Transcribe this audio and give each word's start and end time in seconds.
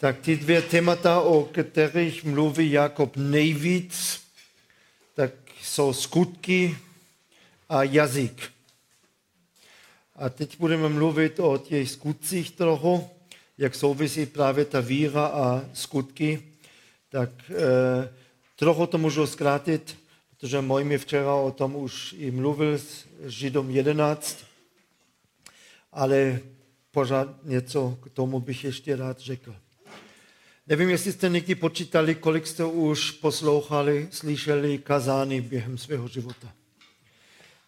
Tak 0.00 0.20
ty 0.20 0.36
dvě 0.36 0.62
témata, 0.62 1.20
o 1.20 1.44
kterých 1.44 2.24
mluví 2.24 2.70
Jakob 2.70 3.16
nejvíc, 3.16 4.20
tak 5.14 5.32
jsou 5.62 5.92
skutky 5.92 6.76
a 7.68 7.82
jazyk. 7.82 8.52
A 10.16 10.28
teď 10.28 10.58
budeme 10.58 10.88
mluvit 10.88 11.40
o 11.40 11.58
těch 11.58 11.90
skutcích 11.90 12.50
trochu, 12.50 13.10
jak 13.58 13.74
souvisí 13.74 14.26
právě 14.26 14.64
ta 14.64 14.80
víra 14.80 15.26
a 15.26 15.64
skutky. 15.72 16.42
Tak 17.08 17.30
eh, 17.50 18.14
trochu 18.56 18.86
to 18.86 18.98
můžu 18.98 19.26
zkrátit, 19.26 19.98
protože 20.30 20.60
můj 20.60 20.84
mi 20.84 20.98
včera 20.98 21.34
o 21.34 21.50
tom 21.50 21.76
už 21.76 22.14
i 22.18 22.30
mluvil 22.30 22.78
s 22.78 23.04
Židom 23.26 23.70
11, 23.70 24.44
ale 25.92 26.40
pořád 26.90 27.44
něco 27.44 27.98
k 28.02 28.10
tomu 28.10 28.40
bych 28.40 28.64
ještě 28.64 28.96
rád 28.96 29.18
řekl. 29.18 29.56
Nevím, 30.66 30.90
jestli 30.90 31.12
jste 31.12 31.28
někdy 31.28 31.54
počítali, 31.54 32.14
kolik 32.14 32.46
jste 32.46 32.64
už 32.64 33.10
poslouchali, 33.10 34.08
slyšeli 34.10 34.78
kazány 34.78 35.40
během 35.40 35.78
svého 35.78 36.08
života. 36.08 36.52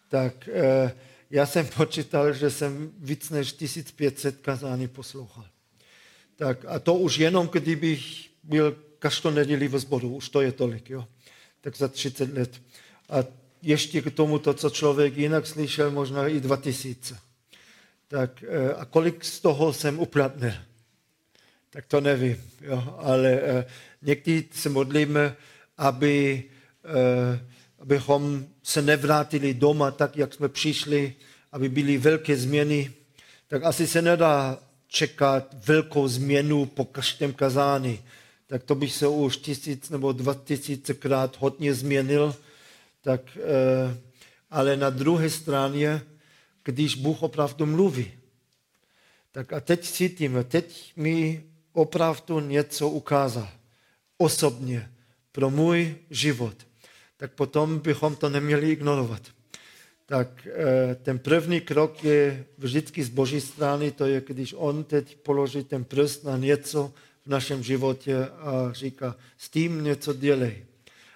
Tak 0.09 0.47
eh, 0.47 0.95
já 1.29 1.45
jsem 1.45 1.67
počítal, 1.77 2.33
že 2.33 2.49
jsem 2.49 2.91
víc 2.97 3.29
než 3.29 3.53
1500 3.53 4.37
kazání 4.41 4.87
poslouchal. 4.87 5.45
Tak 6.35 6.65
a 6.67 6.79
to 6.79 6.93
už 6.93 7.17
jenom, 7.17 7.47
kdybych 7.47 8.29
byl 8.43 8.77
každou 8.99 9.29
neděli 9.29 9.67
ve 9.67 9.79
sboru, 9.79 10.15
už 10.15 10.29
to 10.29 10.41
je 10.41 10.51
tolik, 10.51 10.89
jo. 10.89 11.07
Tak 11.61 11.77
za 11.77 11.87
30 11.87 12.33
let. 12.33 12.61
A 13.09 13.15
ještě 13.61 14.01
k 14.01 14.13
tomu 14.13 14.39
to, 14.39 14.53
co 14.53 14.69
člověk 14.69 15.17
jinak 15.17 15.47
slyšel, 15.47 15.91
možná 15.91 16.27
i 16.27 16.39
2000. 16.39 17.17
Tak 18.07 18.43
eh, 18.43 18.73
a 18.73 18.85
kolik 18.85 19.25
z 19.25 19.39
toho 19.39 19.73
jsem 19.73 19.99
uplatnil? 19.99 20.53
Tak 21.73 21.85
to 21.85 22.01
nevím, 22.01 22.37
jo. 22.61 22.95
ale 22.97 23.31
eh, 23.31 23.65
někdy 24.01 24.45
se 24.51 24.69
modlíme, 24.69 25.35
aby 25.77 26.43
eh, 26.85 27.39
abychom 27.79 28.45
se 28.63 28.81
nevrátili 28.81 29.53
doma 29.53 29.91
tak, 29.91 30.17
jak 30.17 30.33
jsme 30.33 30.49
přišli, 30.49 31.13
aby 31.51 31.69
byly 31.69 31.97
velké 31.97 32.37
změny, 32.37 32.91
tak 33.47 33.63
asi 33.63 33.87
se 33.87 34.01
nedá 34.01 34.59
čekat 34.87 35.55
velkou 35.67 36.07
změnu 36.07 36.65
po 36.65 36.85
každém 36.85 37.33
kazání. 37.33 37.99
Tak 38.47 38.63
to 38.63 38.75
bych 38.75 38.93
se 38.93 39.07
už 39.07 39.37
tisíc 39.37 39.89
nebo 39.89 40.11
dva 40.11 40.33
tisícekrát 40.33 41.37
hodně 41.39 41.73
změnil. 41.73 42.35
Tak, 43.01 43.21
eh, 43.37 43.97
ale 44.51 44.77
na 44.77 44.89
druhé 44.89 45.29
straně, 45.29 46.01
když 46.63 46.95
Bůh 46.95 47.23
opravdu 47.23 47.65
mluví, 47.65 48.11
tak 49.31 49.53
a 49.53 49.59
teď 49.59 49.81
cítíme, 49.89 50.43
teď 50.43 50.93
mi 50.95 51.43
opravdu 51.73 52.39
něco 52.39 52.89
ukázal 52.89 53.49
osobně 54.17 54.91
pro 55.31 55.49
můj 55.49 55.95
život 56.09 56.55
tak 57.23 57.31
potom 57.31 57.79
bychom 57.79 58.15
to 58.15 58.29
neměli 58.29 58.71
ignorovat. 58.71 59.21
Tak 60.05 60.47
eh, 60.47 60.95
ten 60.95 61.19
první 61.19 61.61
krok 61.61 62.03
je 62.03 62.45
vždycky 62.57 63.03
z 63.03 63.09
boží 63.09 63.41
strany, 63.41 63.91
to 63.91 64.05
je, 64.05 64.21
když 64.27 64.53
on 64.57 64.83
teď 64.83 65.17
položí 65.17 65.63
ten 65.63 65.83
prst 65.83 66.23
na 66.23 66.37
něco 66.37 66.93
v 67.25 67.27
našem 67.27 67.63
životě 67.63 68.27
a 68.27 68.69
říká, 68.71 69.15
s 69.37 69.49
tím 69.49 69.83
něco 69.83 70.13
dělej. 70.13 70.65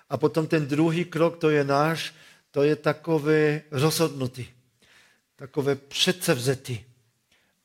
A 0.09 0.17
potom 0.17 0.47
ten 0.47 0.67
druhý 0.67 1.05
krok, 1.05 1.37
to 1.37 1.49
je 1.49 1.63
náš, 1.63 2.13
to 2.51 2.63
je 2.63 2.75
takové 2.75 3.61
rozhodnutí, 3.71 4.47
takové 5.35 5.75
předsevzetí. 5.75 6.85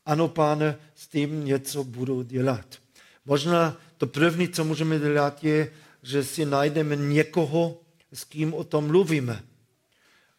Ano, 0.06 0.28
pane, 0.28 0.78
s 0.94 1.06
tím 1.06 1.44
něco 1.44 1.84
budu 1.84 2.22
dělat. 2.22 2.81
Možná 3.24 3.80
to 3.96 4.06
první, 4.06 4.48
co 4.48 4.64
můžeme 4.64 4.98
dělat, 4.98 5.44
je, 5.44 5.72
že 6.02 6.24
si 6.24 6.44
najdeme 6.46 6.96
někoho, 6.96 7.80
s 8.12 8.24
kým 8.24 8.54
o 8.54 8.64
tom 8.64 8.86
mluvíme. 8.86 9.42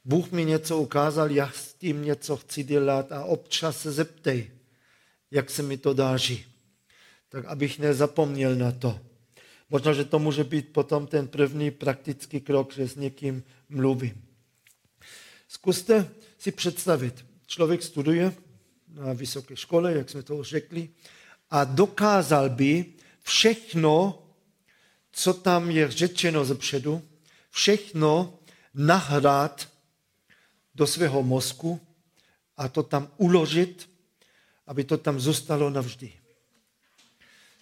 Bůh 0.05 0.31
mi 0.31 0.45
něco 0.45 0.77
ukázal, 0.77 1.31
já 1.31 1.51
s 1.51 1.73
tím 1.73 2.03
něco 2.03 2.37
chci 2.37 2.63
dělat 2.63 3.11
a 3.11 3.23
občas 3.23 3.81
se 3.81 3.91
zeptej, 3.91 4.51
jak 5.31 5.49
se 5.49 5.63
mi 5.63 5.77
to 5.77 5.93
dáří. 5.93 6.45
Tak 7.29 7.45
abych 7.45 7.79
nezapomněl 7.79 8.55
na 8.55 8.71
to. 8.71 8.99
Možná, 9.69 9.93
že 9.93 10.05
to 10.05 10.19
může 10.19 10.43
být 10.43 10.73
potom 10.73 11.07
ten 11.07 11.27
první 11.27 11.71
praktický 11.71 12.41
krok, 12.41 12.73
že 12.73 12.87
s 12.87 12.95
někým 12.95 13.43
mluvím. 13.69 14.25
Zkuste 15.47 16.09
si 16.37 16.51
představit, 16.51 17.25
člověk 17.47 17.83
studuje 17.83 18.33
na 18.87 19.13
vysoké 19.13 19.55
škole, 19.55 19.93
jak 19.93 20.09
jsme 20.09 20.23
to 20.23 20.35
už 20.35 20.47
řekli, 20.47 20.89
a 21.53 21.63
dokázal 21.63 22.49
by 22.49 22.85
všechno, 23.23 24.23
co 25.11 25.33
tam 25.33 25.71
je 25.71 25.91
řečeno 25.91 26.45
zepředu, 26.45 27.01
všechno 27.49 28.39
nahrát 28.73 29.69
do 30.75 30.87
svého 30.87 31.23
mozku 31.23 31.81
a 32.57 32.67
to 32.67 32.83
tam 32.83 33.07
uložit, 33.17 33.89
aby 34.67 34.83
to 34.83 34.97
tam 34.97 35.19
zůstalo 35.19 35.69
navždy. 35.69 36.13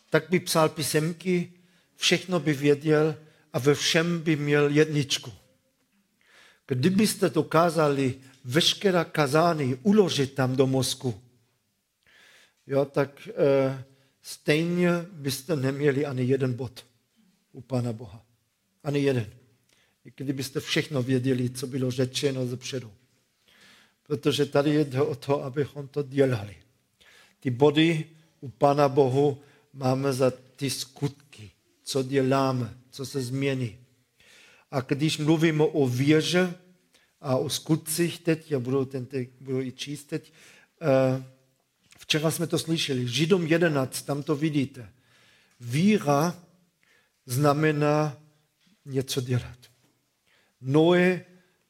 Tak 0.09 0.29
by 0.29 0.39
psal 0.39 0.69
písemky, 0.69 1.53
všechno 1.95 2.39
by 2.39 2.53
věděl 2.53 3.15
a 3.53 3.59
ve 3.59 3.75
všem 3.75 4.19
by 4.19 4.35
měl 4.35 4.69
jedničku. 4.69 5.33
Kdybyste 6.67 7.29
dokázali 7.29 8.15
veškerá 8.45 9.03
kazání 9.03 9.75
uložit 9.75 10.33
tam 10.33 10.55
do 10.55 10.67
mozku, 10.67 11.21
jo, 12.67 12.85
tak 12.85 13.27
e, 13.27 13.83
stejně 14.21 14.89
byste 15.11 15.55
neměli 15.55 16.05
ani 16.05 16.23
jeden 16.23 16.53
bod 16.53 16.85
u 17.51 17.61
Pána 17.61 17.93
Boha. 17.93 18.25
Ani 18.83 18.99
jeden 18.99 19.41
kdybyste 20.03 20.59
všechno 20.59 21.03
věděli, 21.03 21.49
co 21.49 21.67
bylo 21.67 21.91
řečeno 21.91 22.45
zepředu. 22.45 22.91
Protože 24.03 24.45
tady 24.45 24.85
jde 24.85 25.01
o 25.01 25.15
to, 25.15 25.43
abychom 25.43 25.87
to 25.87 26.03
dělali. 26.03 26.55
Ty 27.39 27.49
body 27.49 28.05
u 28.39 28.49
Pana 28.49 28.89
Bohu 28.89 29.41
máme 29.73 30.13
za 30.13 30.31
ty 30.55 30.69
skutky, 30.69 31.51
co 31.83 32.03
děláme, 32.03 32.77
co 32.89 33.05
se 33.05 33.21
změní. 33.21 33.77
A 34.71 34.81
když 34.81 35.17
mluvíme 35.17 35.63
o 35.63 35.87
věže 35.87 36.53
a 37.21 37.37
o 37.37 37.49
skutcích 37.49 38.19
teď, 38.19 38.51
já 38.51 38.59
budu, 38.59 38.85
ten, 38.85 39.07
budu 39.41 39.61
i 39.61 39.71
číst 39.71 40.03
teď, 40.03 40.33
uh, 40.81 41.23
včera 42.01 42.31
jsme 42.31 42.47
to 42.47 42.59
slyšeli, 42.59 43.07
Židom 43.07 43.47
11, 43.47 44.01
tam 44.01 44.23
to 44.23 44.35
vidíte. 44.35 44.89
Víra 45.59 46.35
znamená 47.25 48.17
něco 48.85 49.21
dělat. 49.21 49.57
Noe 50.61 51.25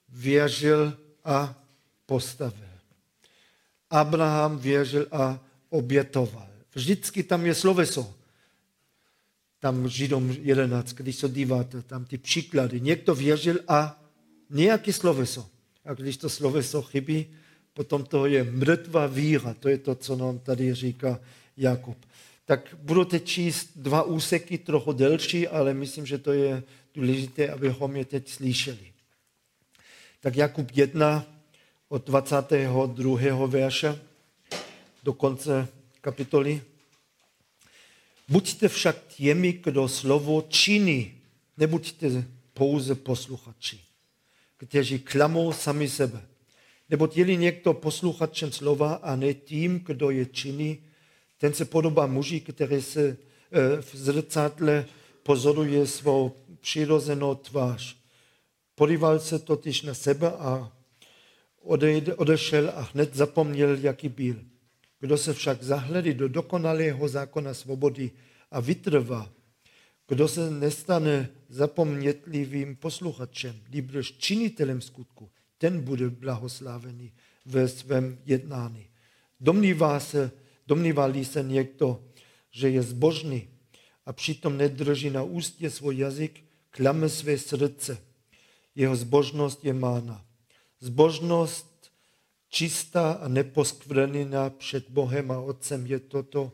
věřil 0.09 0.97
a 1.23 1.63
postavil. 2.05 2.71
Abraham 3.89 4.57
věřil 4.57 5.07
a 5.11 5.39
obětoval. 5.69 6.49
Vždycky 6.73 7.23
tam 7.23 7.45
je 7.45 7.55
sloveso. 7.55 8.15
Tam 9.59 9.89
Židom 9.89 10.31
11, 10.31 10.93
když 10.93 11.15
se 11.15 11.29
díváte, 11.29 11.81
tam 11.81 12.05
ty 12.05 12.17
příklady. 12.17 12.81
Někdo 12.81 13.15
věřil 13.15 13.59
a 13.67 14.03
nějaký 14.49 14.93
sloveso. 14.93 15.49
A 15.85 15.93
když 15.93 16.17
to 16.17 16.29
sloveso 16.29 16.81
chybí, 16.81 17.35
potom 17.73 18.03
to 18.03 18.25
je 18.25 18.43
mrtvá 18.43 19.07
víra. 19.07 19.53
To 19.53 19.69
je 19.69 19.77
to, 19.77 19.95
co 19.95 20.15
nám 20.15 20.39
tady 20.39 20.73
říká 20.73 21.19
Jakub. 21.57 21.97
Tak 22.45 22.75
budu 22.81 23.05
teď 23.05 23.25
číst 23.25 23.69
dva 23.75 24.03
úseky, 24.03 24.57
trochu 24.57 24.93
delší, 24.93 25.47
ale 25.47 25.73
myslím, 25.73 26.05
že 26.05 26.17
to 26.17 26.33
je 26.33 26.63
důležité, 26.93 27.49
abychom 27.49 27.95
je 27.95 28.05
teď 28.05 28.29
slyšeli. 28.29 28.91
Tak 30.19 30.35
Jakub 30.35 30.71
1 30.73 31.25
od 31.89 32.05
22. 32.05 33.45
verše 33.47 33.99
do 35.03 35.13
konce 35.13 35.67
kapitoly. 36.01 36.61
Buďte 38.27 38.67
však 38.67 38.97
těmi, 39.07 39.53
kdo 39.53 39.87
slovo 39.87 40.45
činí, 40.49 41.13
nebuďte 41.57 42.25
pouze 42.53 42.95
posluchači, 42.95 43.79
kteří 44.57 44.99
klamou 44.99 45.53
sami 45.53 45.89
sebe. 45.89 46.30
Nebo 46.91 47.09
je 47.15 47.35
někdo 47.35 47.73
posluchačem 47.73 48.51
slova 48.51 48.93
a 48.93 49.15
ne 49.15 49.33
tím, 49.33 49.79
kdo 49.85 50.09
je 50.09 50.25
činí, 50.25 50.83
ten 51.37 51.53
se 51.53 51.65
podobá 51.65 52.07
muži, 52.07 52.39
který 52.39 52.81
se 52.81 53.17
eh, 53.51 53.81
v 53.81 53.95
zrcadle 53.95 54.85
pozoruje 55.23 55.87
svou 55.87 56.31
přirozenou 56.61 57.35
tvář. 57.35 57.97
Podíval 58.75 59.19
se 59.19 59.39
totiž 59.39 59.81
na 59.81 59.93
sebe 59.93 60.31
a 60.31 60.71
odešel 62.15 62.69
a 62.75 62.89
hned 62.93 63.15
zapomněl, 63.15 63.77
jaký 63.77 64.09
byl. 64.09 64.35
Kdo 64.99 65.17
se 65.17 65.33
však 65.33 65.63
zahledí 65.63 66.13
do 66.13 66.27
dokonalého 66.27 67.07
zákona 67.07 67.53
svobody 67.53 68.11
a 68.51 68.59
vytrvá, 68.59 69.29
kdo 70.07 70.27
se 70.27 70.51
nestane 70.51 71.29
zapomnětlivým 71.49 72.75
posluchačem, 72.75 73.61
nýbrž 73.69 74.11
činitelem 74.11 74.81
skutku, 74.81 75.29
ten 75.61 75.81
bude 75.81 76.09
blahoslávený 76.09 77.13
ve 77.45 77.67
svém 77.67 78.17
jednání. 78.25 78.87
Domnívá 79.39 79.99
se, 79.99 80.31
domnívá 80.67 81.13
se 81.23 81.43
někdo, 81.43 82.03
že 82.51 82.69
je 82.69 82.81
zbožný, 82.81 83.47
a 84.05 84.13
přitom 84.13 84.57
nedrží 84.57 85.09
na 85.09 85.23
ústě 85.23 85.69
svůj 85.69 85.97
jazyk, 85.97 86.43
klame 86.69 87.09
své 87.09 87.37
srdce. 87.37 88.01
Jeho 88.75 88.95
zbožnost 88.95 89.65
je 89.65 89.73
mána. 89.73 90.25
Zbožnost 90.79 91.91
čistá 92.49 93.11
a 93.11 93.27
neposkvrněná 93.27 94.49
před 94.49 94.89
Bohem 94.89 95.31
a 95.31 95.39
Otcem 95.39 95.85
je 95.85 95.99
toto, 95.99 96.51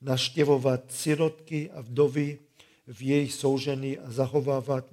naštěvovat 0.00 0.92
sirotky 0.92 1.70
a 1.70 1.80
vdovy 1.80 2.38
v 2.86 3.02
jejich 3.02 3.32
soužení 3.32 3.98
a 3.98 4.10
zachovávat 4.10 4.86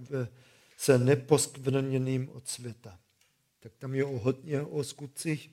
se 0.78 0.98
neposkvrněným 0.98 2.30
od 2.30 2.48
světa. 2.48 3.00
Tak 3.60 3.72
tam 3.80 3.96
je 3.96 4.06
o 4.06 4.18
hodně 4.18 4.62
o 4.62 4.84
skutcích. 4.84 5.52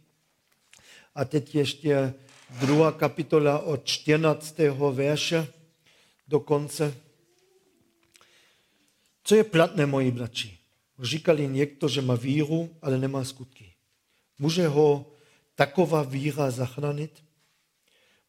A 1.15 1.25
teď 1.25 1.55
ještě 1.55 2.15
druhá 2.61 2.93
kapitola 2.93 3.59
od 3.59 3.85
14. 3.85 4.59
verše 4.93 5.49
do 6.29 6.41
konce. 6.41 6.95
Co 9.25 9.35
je 9.35 9.45
platné, 9.45 9.87
moji 9.87 10.11
bratři? 10.11 10.59
Říkali 11.03 11.49
někdo, 11.49 11.89
že 11.89 12.03
má 12.03 12.15
víru, 12.15 12.77
ale 12.83 12.99
nemá 12.99 13.25
skutky. 13.25 13.75
Může 14.39 14.69
ho 14.69 15.12
taková 15.55 16.03
víra 16.03 16.51
zachránit? 16.51 17.25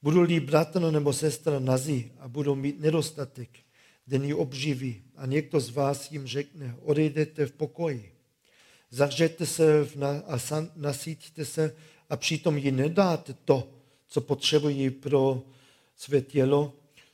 Budou-li 0.01 0.39
bratr 0.39 0.91
nebo 0.91 1.13
sestra 1.13 1.59
nazí 1.59 2.11
a 2.19 2.27
budou 2.27 2.55
mít 2.55 2.79
nedostatek, 2.79 3.49
den 4.07 4.23
ji 4.23 4.33
obživí 4.33 5.03
a 5.15 5.25
někdo 5.25 5.59
z 5.59 5.69
vás 5.69 6.11
jim 6.11 6.27
řekne, 6.27 6.75
odejdete 6.81 7.45
v 7.45 7.51
pokoji, 7.51 8.14
zahřete 8.95 9.45
se 9.45 9.87
a 10.27 10.37
nasítíte 10.75 11.45
se 11.45 11.75
a 12.09 12.17
přitom 12.17 12.57
ji 12.57 12.71
nedáte 12.71 13.33
to, 13.33 13.69
co 14.07 14.21
potřebují 14.21 14.89
pro 14.89 15.43
své 15.95 16.21
tělo, 16.21 16.73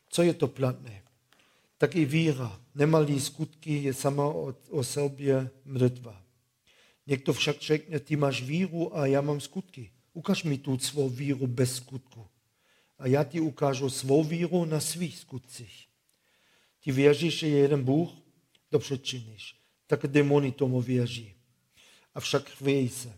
co 0.09 0.23
je 0.23 0.33
to 0.33 0.47
platné? 0.47 1.03
Tak 1.77 1.95
i 1.95 2.05
víra, 2.05 2.59
nemalý 2.75 3.19
skutky, 3.19 3.83
je 3.83 3.93
sama 3.93 4.25
o, 4.69 4.83
sobě 4.83 5.49
mrtvá. 5.65 6.21
Někdo 7.07 7.33
však 7.33 7.61
řekne, 7.61 7.99
ty 7.99 8.15
máš 8.15 8.43
víru 8.43 8.97
a 8.97 9.05
já 9.05 9.21
mám 9.21 9.39
skutky. 9.39 9.91
Ukaž 10.13 10.43
mi 10.43 10.57
tu 10.57 10.77
svou 10.77 11.09
víru 11.09 11.47
bez 11.47 11.75
skutku. 11.75 12.27
A 12.99 13.07
já 13.07 13.23
ti 13.23 13.39
ukážu 13.39 13.89
svou 13.89 14.23
víru 14.23 14.65
na 14.65 14.79
svých 14.79 15.17
skutcích. 15.17 15.87
Ty 16.83 16.91
věříš, 16.91 17.39
že 17.39 17.47
je 17.47 17.57
jeden 17.57 17.83
Bůh? 17.83 18.09
Dobře 18.71 18.97
činíš. 18.97 19.55
Tak 19.87 20.07
demony 20.07 20.51
tomu 20.51 20.81
věří. 20.81 21.40
Avšak 22.13 22.49
chvějí 22.49 22.89
se. 22.89 23.17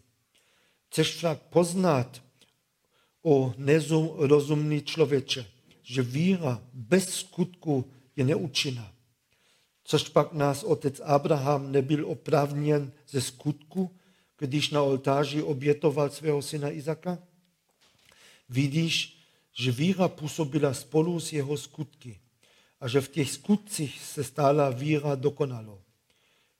Chceš 0.89 1.15
však 1.15 1.41
poznat 1.41 2.23
o 3.23 3.53
nerozumný 3.57 4.81
člověče, 4.81 5.45
že 5.83 6.01
víra 6.01 6.61
bez 6.73 7.09
skutku 7.09 7.91
je 8.15 8.25
neúčinná. 8.25 8.93
Což 9.83 10.09
pak 10.09 10.33
nás 10.33 10.63
otec 10.63 10.99
Abraham 10.99 11.71
nebyl 11.71 12.07
oprávněn 12.07 12.91
ze 13.09 13.21
skutku, 13.21 13.91
když 14.37 14.69
na 14.69 14.81
oltáři 14.81 15.43
obětoval 15.43 16.09
svého 16.09 16.41
syna 16.41 16.71
Izaka? 16.71 17.17
Vidíš, 18.49 19.19
že 19.53 19.71
víra 19.71 20.07
působila 20.07 20.73
spolu 20.73 21.19
s 21.19 21.33
jeho 21.33 21.57
skutky 21.57 22.19
a 22.79 22.87
že 22.87 23.01
v 23.01 23.09
těch 23.09 23.31
skutcích 23.31 24.01
se 24.01 24.23
stala 24.23 24.69
víra 24.69 25.15
dokonalo. 25.15 25.82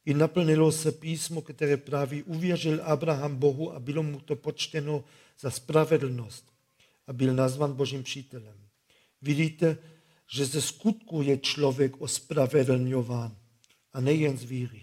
I 0.05 0.13
naplnilo 0.13 0.71
se 0.71 0.91
písmo, 0.91 1.41
které 1.41 1.77
praví, 1.77 2.23
uvěřil 2.23 2.79
Abraham 2.83 3.35
Bohu 3.35 3.73
a 3.73 3.79
bylo 3.79 4.03
mu 4.03 4.19
to 4.19 4.35
počteno 4.35 5.03
za 5.39 5.51
spravedlnost 5.51 6.45
a 7.07 7.13
byl 7.13 7.33
nazvan 7.33 7.73
Božím 7.73 8.03
přítelem. 8.03 8.57
Vidíte, 9.21 9.77
že 10.27 10.45
ze 10.45 10.61
skutku 10.61 11.21
je 11.21 11.37
člověk 11.37 12.01
ospravedlňován 12.01 13.37
a 13.93 14.01
nejen 14.01 14.37
z 14.37 14.43
víry. 14.43 14.81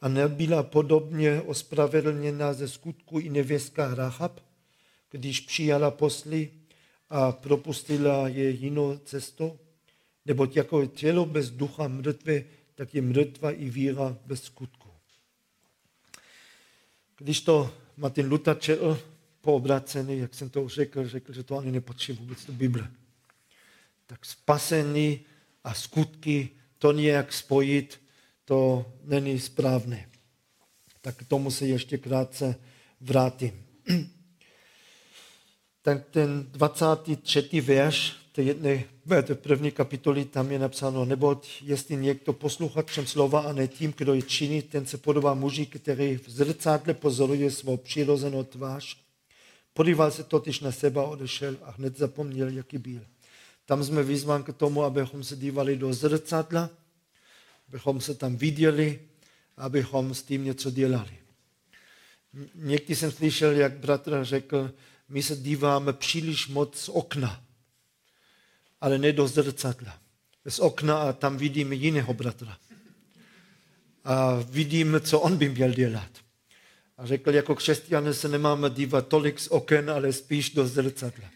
A 0.00 0.08
nebyla 0.08 0.62
podobně 0.62 1.40
ospravedlněna 1.40 2.52
ze 2.52 2.68
skutku 2.68 3.18
i 3.18 3.30
nevěstka 3.30 3.94
Rahab, 3.94 4.40
když 5.10 5.40
přijala 5.40 5.90
posly 5.90 6.50
a 7.10 7.32
propustila 7.32 8.28
je 8.28 8.50
jinou 8.50 8.98
cestou? 8.98 9.58
Neboť 10.26 10.56
jako 10.56 10.86
tělo 10.86 11.26
bez 11.26 11.50
ducha 11.50 11.88
mrtvé, 11.88 12.44
tak 12.80 12.94
je 12.94 13.02
mrtva 13.02 13.50
i 13.50 13.70
víra 13.70 14.16
bez 14.26 14.42
skutku. 14.42 14.88
Když 17.16 17.40
to 17.40 17.74
Martin 17.96 18.28
Luther 18.28 18.58
četl 18.58 19.02
po 19.40 19.54
obrácený, 19.54 20.18
jak 20.18 20.34
jsem 20.34 20.50
to 20.50 20.62
už 20.62 20.74
řekl, 20.74 21.08
řekl, 21.08 21.32
že 21.32 21.42
to 21.42 21.58
ani 21.58 21.72
nepotřebuje 21.72 22.20
vůbec 22.20 22.46
do 22.46 22.52
Bible 22.52 22.90
tak 24.06 24.24
spasení 24.24 25.20
a 25.64 25.74
skutky 25.74 26.48
to 26.78 26.92
nějak 26.92 27.32
spojit, 27.32 28.00
to 28.44 28.92
není 29.04 29.40
správné. 29.40 30.08
Tak 31.00 31.16
k 31.16 31.24
tomu 31.24 31.50
se 31.50 31.66
ještě 31.66 31.98
krátce 31.98 32.56
vrátím. 33.00 33.64
Tak 35.82 36.08
ten 36.10 36.46
23. 36.52 37.60
verš 37.60 38.19
té 38.40 38.44
jedné, 38.44 38.84
té 39.22 39.34
první 39.34 39.70
kapitoly, 39.70 40.24
tam 40.24 40.52
je 40.52 40.58
napsáno, 40.58 41.04
neboť 41.04 41.62
jestli 41.62 41.96
někdo 41.96 42.32
posluchačem 42.32 43.06
slova 43.06 43.40
a 43.40 43.52
ne 43.52 43.68
tím, 43.68 43.94
kdo 43.96 44.14
je 44.14 44.22
činí, 44.22 44.62
ten 44.62 44.86
se 44.86 44.98
podobá 44.98 45.34
muži, 45.34 45.66
který 45.66 46.16
v 46.16 46.30
zrcádle 46.30 46.94
pozoruje 46.94 47.50
svou 47.50 47.76
přirozenou 47.76 48.44
tvář. 48.44 48.96
Podíval 49.74 50.10
se 50.10 50.24
totiž 50.24 50.60
na 50.60 50.72
seba, 50.72 51.04
odešel 51.04 51.56
a 51.62 51.70
hned 51.70 51.98
zapomněl, 51.98 52.48
jaký 52.48 52.78
byl. 52.78 53.02
Tam 53.66 53.84
jsme 53.84 54.02
vyzváni 54.02 54.44
k 54.44 54.52
tomu, 54.52 54.84
abychom 54.84 55.24
se 55.24 55.36
dívali 55.36 55.76
do 55.76 55.92
zrcadla, 55.92 56.70
abychom 57.68 58.00
se 58.00 58.14
tam 58.14 58.36
viděli, 58.36 59.00
abychom 59.56 60.14
s 60.14 60.22
tím 60.22 60.44
něco 60.44 60.70
dělali. 60.70 61.12
Někdy 62.54 62.96
jsem 62.96 63.10
slyšel, 63.12 63.52
jak 63.52 63.78
bratr 63.78 64.24
řekl, 64.24 64.70
my 65.08 65.22
se 65.22 65.36
díváme 65.36 65.92
příliš 65.92 66.48
moc 66.48 66.78
z 66.78 66.88
okna, 66.88 67.42
ale 68.80 68.98
ne 68.98 69.12
do 69.12 69.28
zrcadla. 69.28 69.98
Z 70.48 70.58
okna 70.58 71.02
a 71.02 71.12
tam 71.12 71.36
vidíme 71.36 71.74
jiného 71.74 72.14
bratra. 72.14 72.58
A 74.04 74.34
vidíme, 74.34 75.00
co 75.00 75.20
on 75.20 75.36
by 75.36 75.48
měl 75.48 75.72
dělat. 75.72 76.10
A 76.98 77.06
řekl, 77.06 77.34
jako 77.34 77.54
křesťané 77.54 78.14
se 78.14 78.28
nemáme 78.28 78.70
dívat 78.70 79.08
tolik 79.08 79.40
z 79.40 79.48
oken, 79.48 79.90
ale 79.90 80.12
spíš 80.12 80.50
do 80.50 80.66
zrcadla. 80.66 81.30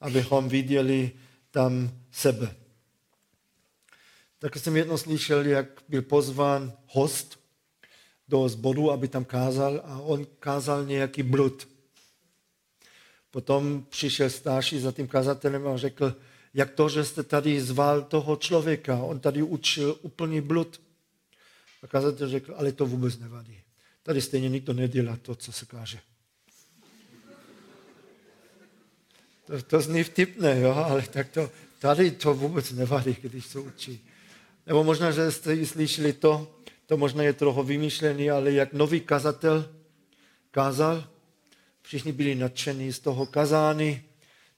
Abychom 0.00 0.48
viděli, 0.48 1.12
tam 1.50 1.90
sebe. 2.10 2.54
Tak 4.38 4.56
jsem 4.56 4.76
jedno 4.76 4.98
slyšel, 4.98 5.46
jak 5.46 5.66
byl 5.88 6.02
pozván 6.02 6.72
host 6.86 7.40
do 8.28 8.48
zboru, 8.48 8.90
aby 8.90 9.08
tam 9.08 9.24
kázal 9.24 9.82
a 9.84 9.98
on 9.98 10.26
kázal 10.40 10.84
nějaký 10.84 11.22
blud. 11.22 11.68
Potom 13.30 13.86
přišel 13.88 14.30
starší 14.30 14.80
za 14.80 14.92
tím 14.92 15.08
kazatelem 15.08 15.68
a 15.68 15.76
řekl, 15.76 16.16
jak 16.54 16.70
to, 16.70 16.88
že 16.88 17.04
jste 17.04 17.22
tady 17.22 17.60
zval 17.60 18.02
toho 18.02 18.36
člověka, 18.36 18.96
on 18.96 19.20
tady 19.20 19.42
učil 19.42 19.98
úplný 20.02 20.40
blud. 20.40 20.80
A 21.82 21.86
kazatel 21.86 22.28
řekl, 22.28 22.54
ale 22.56 22.72
to 22.72 22.86
vůbec 22.86 23.18
nevadí. 23.18 23.60
Tady 24.02 24.20
stejně 24.20 24.48
nikdo 24.48 24.72
nedělá 24.72 25.16
to, 25.16 25.34
co 25.34 25.52
se 25.52 25.66
káže. 25.66 25.98
To, 29.46 29.62
to 29.62 29.80
zní 29.80 30.04
vtipné, 30.04 30.60
jo, 30.60 30.72
ale 30.72 31.02
tak 31.02 31.28
to, 31.28 31.50
tady 31.78 32.10
to 32.10 32.34
vůbec 32.34 32.72
nevadí, 32.72 33.16
když 33.22 33.46
se 33.46 33.58
učí. 33.58 34.08
Nebo 34.66 34.84
možná, 34.84 35.10
že 35.10 35.32
jste 35.32 35.66
slyšeli 35.66 36.12
to, 36.12 36.60
to 36.86 36.96
možná 36.96 37.22
je 37.22 37.32
trochu 37.32 37.62
vymýšlený, 37.62 38.30
ale 38.30 38.52
jak 38.52 38.72
nový 38.72 39.00
kazatel 39.00 39.68
kázal, 40.50 41.08
všichni 41.82 42.12
byli 42.12 42.34
nadšení 42.34 42.92
z 42.92 42.98
toho 42.98 43.26
kazány, 43.26 44.04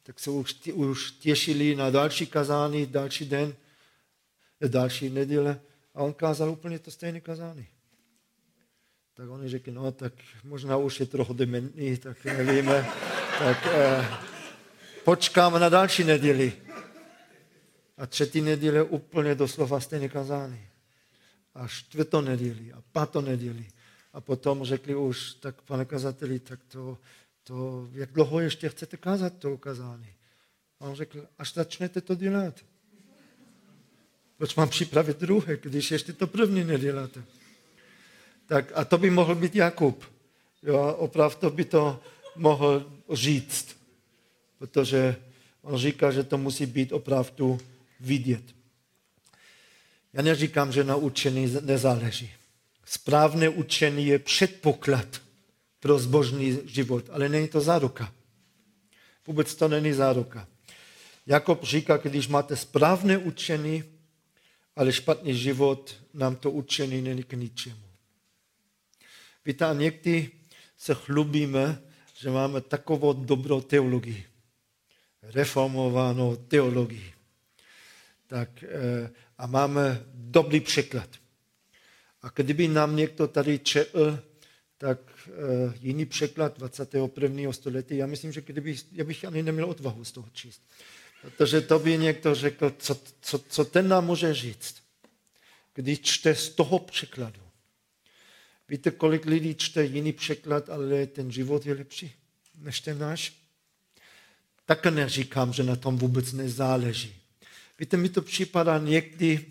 tak 0.06 0.20
se 0.20 0.30
už, 0.30 0.54
už 0.72 1.10
těšili 1.10 1.74
na 1.74 1.90
další 1.90 2.26
kazány, 2.26 2.86
další 2.86 3.24
den, 3.24 3.54
další 4.68 5.10
neděle 5.10 5.60
a 5.94 6.02
on 6.02 6.14
kázal 6.14 6.50
úplně 6.50 6.78
to 6.78 6.90
stejné 6.90 7.20
kazány. 7.20 7.66
Tak 9.14 9.28
oni 9.28 9.48
řekli, 9.48 9.72
no 9.72 9.92
tak 9.92 10.12
možná 10.44 10.76
už 10.76 11.00
je 11.00 11.06
trochu 11.06 11.32
dementní, 11.32 11.96
tak 11.96 12.24
nevíme. 12.24 12.86
tak, 13.38 13.66
eh, 13.66 14.08
počkáme 15.04 15.60
na 15.60 15.68
další 15.68 16.04
neděli. 16.04 16.52
A 17.96 18.06
třetí 18.06 18.40
neděle 18.40 18.82
úplně 18.82 19.34
doslova 19.34 19.80
stejné 19.80 20.08
kazání. 20.08 20.60
A 21.54 21.68
čtvrtou 21.68 22.20
neděli 22.20 22.72
a 22.72 22.82
pátou 22.92 23.20
neděli. 23.20 23.66
A 24.12 24.20
potom 24.20 24.64
řekli 24.64 24.94
už, 24.94 25.34
tak 25.34 25.62
pane 25.62 25.84
kazateli, 25.84 26.38
tak 26.38 26.60
to, 26.68 26.98
to, 27.46 27.88
jak 27.92 28.12
dlouho 28.12 28.40
ještě 28.40 28.68
chcete 28.68 28.96
kázat 28.96 29.38
to 29.38 29.58
kazání? 29.58 30.08
A 30.80 30.84
on 30.84 30.94
řekl, 30.94 31.26
až 31.38 31.54
začnete 31.54 32.00
to 32.00 32.14
dělat. 32.14 32.54
Proč 34.36 34.54
mám 34.54 34.68
připravit 34.68 35.18
druhé, 35.18 35.56
když 35.56 35.90
ještě 35.90 36.12
to 36.12 36.26
první 36.26 36.64
neděláte? 36.64 37.24
Tak 38.46 38.72
a 38.74 38.84
to 38.84 38.98
by 38.98 39.10
mohl 39.10 39.34
být 39.34 39.54
Jakub. 39.54 40.04
Jo, 40.62 40.94
opravdu 40.98 41.50
by 41.50 41.64
to 41.64 42.02
mohl 42.36 42.92
říct 43.12 43.76
protože 44.58 45.16
on 45.62 45.78
říká, 45.78 46.10
že 46.10 46.24
to 46.24 46.38
musí 46.38 46.66
být 46.66 46.92
opravdu 46.92 47.58
vidět. 48.00 48.42
Já 50.12 50.22
neříkám, 50.22 50.72
že 50.72 50.84
na 50.84 50.96
učení 50.96 51.56
nezáleží. 51.60 52.30
Správné 52.84 53.48
učení 53.48 54.06
je 54.06 54.18
předpoklad 54.18 55.22
pro 55.80 55.98
zbožný 55.98 56.58
život, 56.64 57.04
ale 57.10 57.28
není 57.28 57.48
to 57.48 57.60
záruka. 57.60 58.12
Vůbec 59.26 59.54
to 59.54 59.68
není 59.68 59.92
záruka. 59.92 60.48
Jakob 61.26 61.64
říká, 61.64 61.96
když 61.96 62.28
máte 62.28 62.56
správné 62.56 63.18
učení, 63.18 63.84
ale 64.76 64.92
špatný 64.92 65.34
život, 65.34 65.96
nám 66.14 66.36
to 66.36 66.50
učení 66.50 67.02
není 67.02 67.22
k 67.22 67.32
ničemu. 67.32 67.86
Víte, 69.44 69.64
a 69.64 69.72
někdy 69.72 70.30
se 70.76 70.94
chlubíme, 70.94 71.82
že 72.18 72.30
máme 72.30 72.60
takovou 72.60 73.12
dobrou 73.12 73.60
teologii, 73.60 74.24
reformovanou 75.22 76.36
teologii. 76.36 77.12
Tak, 78.26 78.62
eh, 78.62 79.10
a 79.38 79.46
máme 79.46 80.04
dobrý 80.14 80.60
překlad. 80.60 81.08
A 82.22 82.28
kdyby 82.34 82.68
nám 82.68 82.96
někdo 82.96 83.28
tady 83.28 83.58
četl, 83.58 84.18
tak 84.78 84.98
uh, 85.28 85.74
jiný 85.80 86.06
překlad 86.06 86.58
21. 86.58 87.52
století, 87.52 87.96
já 87.96 88.06
myslím, 88.06 88.32
že 88.32 88.40
kdyby, 88.40 88.76
já 88.92 89.04
bych 89.04 89.24
ani 89.24 89.42
neměl 89.42 89.70
odvahu 89.70 90.04
z 90.04 90.12
toho 90.12 90.28
číst. 90.32 90.62
Protože 91.22 91.60
to 91.60 91.78
by 91.78 91.98
někdo 91.98 92.34
řekl, 92.34 92.72
co, 92.78 93.00
co, 93.20 93.38
co 93.38 93.64
ten 93.64 93.88
nám 93.88 94.06
může 94.06 94.34
říct, 94.34 94.76
když 95.74 96.00
čte 96.00 96.34
z 96.34 96.48
toho 96.48 96.78
překladu. 96.78 97.40
Víte, 98.68 98.90
kolik 98.90 99.26
lidí 99.26 99.54
čte 99.54 99.84
jiný 99.84 100.12
překlad, 100.12 100.70
ale 100.70 101.06
ten 101.06 101.32
život 101.32 101.66
je 101.66 101.74
lepší 101.74 102.12
než 102.58 102.80
ten 102.80 102.98
náš? 102.98 103.32
Tak 104.66 104.86
neříkám, 104.86 105.52
že 105.52 105.62
na 105.62 105.76
tom 105.76 105.98
vůbec 105.98 106.32
nezáleží. 106.32 107.14
Víte, 107.78 107.96
mi 107.96 108.08
to 108.08 108.22
připadá 108.22 108.78
někdy, 108.78 109.46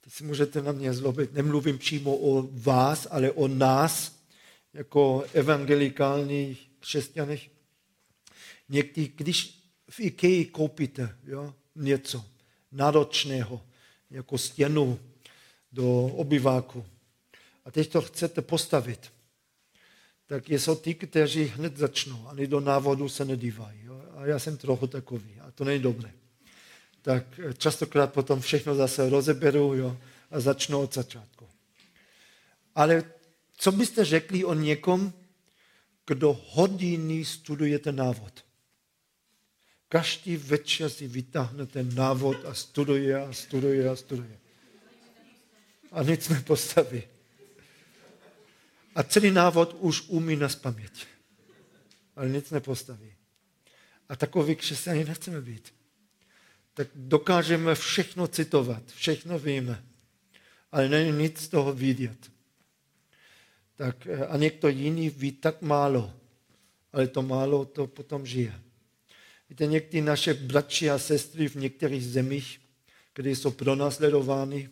teď 0.00 0.12
si 0.12 0.24
můžete 0.24 0.62
na 0.62 0.72
mě 0.72 0.92
zlobit, 0.92 1.32
nemluvím 1.32 1.78
přímo 1.78 2.16
o 2.16 2.48
vás, 2.52 3.06
ale 3.10 3.30
o 3.30 3.48
nás, 3.48 4.13
jako 4.74 5.24
evangelikální 5.32 6.56
křesťanech. 6.80 7.50
Někdy, 8.68 9.12
když 9.16 9.64
v 9.90 10.00
IKEA 10.00 10.44
koupíte 10.52 11.16
jo, 11.24 11.54
něco 11.74 12.24
náročného, 12.72 13.66
jako 14.10 14.38
stěnu 14.38 14.98
do 15.72 16.04
obyváku, 16.04 16.86
a 17.64 17.70
teď 17.70 17.92
to 17.92 18.02
chcete 18.02 18.42
postavit, 18.42 19.12
tak 20.26 20.48
jsou 20.48 20.74
ty, 20.74 20.94
kteří 20.94 21.44
hned 21.44 21.76
začnou, 21.76 22.28
ani 22.28 22.46
do 22.46 22.60
návodu 22.60 23.08
se 23.08 23.24
nedívají. 23.24 23.80
Jo? 23.84 24.02
A 24.16 24.26
já 24.26 24.38
jsem 24.38 24.56
trochu 24.56 24.86
takový 24.86 25.40
a 25.40 25.50
to 25.50 25.64
není 25.64 25.82
dobré. 25.82 26.12
Tak 27.02 27.40
častokrát 27.58 28.12
potom 28.12 28.40
všechno 28.40 28.74
zase 28.74 29.10
rozeberu 29.10 29.74
jo? 29.74 29.96
a 30.30 30.40
začnu 30.40 30.80
od 30.80 30.94
začátku. 30.94 31.48
Ale 32.74 33.04
co 33.56 33.72
byste 33.72 34.04
řekli 34.04 34.44
o 34.44 34.54
někom, 34.54 35.12
kdo 36.06 36.40
hodiny 36.46 37.24
studuje 37.24 37.78
ten 37.78 37.96
návod? 37.96 38.44
Každý 39.88 40.36
večer 40.36 40.90
si 40.90 41.06
vytáhne 41.08 41.66
ten 41.66 41.94
návod 41.94 42.44
a 42.44 42.54
studuje 42.54 43.14
a 43.14 43.32
studuje 43.32 43.88
a 43.90 43.96
studuje. 43.96 44.38
A 45.92 46.02
nic 46.02 46.28
nepostaví. 46.28 47.02
A 48.94 49.02
celý 49.02 49.30
návod 49.30 49.76
už 49.78 50.02
umí 50.08 50.36
na 50.36 50.48
paměť. 50.48 51.06
Ale 52.16 52.28
nic 52.28 52.50
nepostaví. 52.50 53.14
A 54.08 54.16
takový 54.16 54.56
křesťané 54.56 55.04
nechceme 55.04 55.40
být. 55.40 55.74
Tak 56.74 56.88
dokážeme 56.94 57.74
všechno 57.74 58.26
citovat, 58.26 58.82
všechno 58.92 59.38
víme, 59.38 59.84
ale 60.72 60.88
není 60.88 61.12
nic 61.22 61.40
z 61.40 61.48
toho 61.48 61.72
vidět. 61.72 62.33
Tak, 63.76 64.06
eh, 64.06 64.26
a 64.26 64.36
někdo 64.36 64.68
jiný 64.68 65.10
ví 65.10 65.32
tak 65.32 65.62
málo, 65.62 66.12
ale 66.92 67.08
to 67.08 67.22
málo 67.22 67.64
to 67.64 67.86
potom 67.86 68.26
žije. 68.26 68.54
Víte, 69.50 69.66
někdy 69.66 70.00
naše 70.00 70.34
bratři 70.34 70.90
a 70.90 70.98
sestry 70.98 71.48
v 71.48 71.54
některých 71.54 72.04
zemích, 72.04 72.60
kde 73.14 73.30
jsou 73.30 73.50
pronásledovány, 73.50 74.70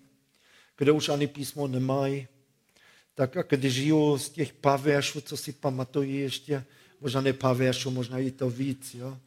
kde 0.76 0.92
už 0.92 1.08
ani 1.08 1.26
písmo 1.26 1.66
nemají, 1.66 2.28
tak 3.14 3.36
a 3.36 3.42
když 3.42 3.74
žijou 3.74 4.18
z 4.18 4.30
těch 4.30 4.52
pavěšů, 4.52 5.20
co 5.20 5.36
si 5.36 5.52
pamatují 5.52 6.16
ještě, 6.16 6.64
možná 7.00 7.20
ne 7.20 7.32
pavěšů, 7.32 7.90
možná 7.90 8.18
i 8.18 8.30
to 8.30 8.50
víc, 8.50 8.94
jo? 8.94 9.18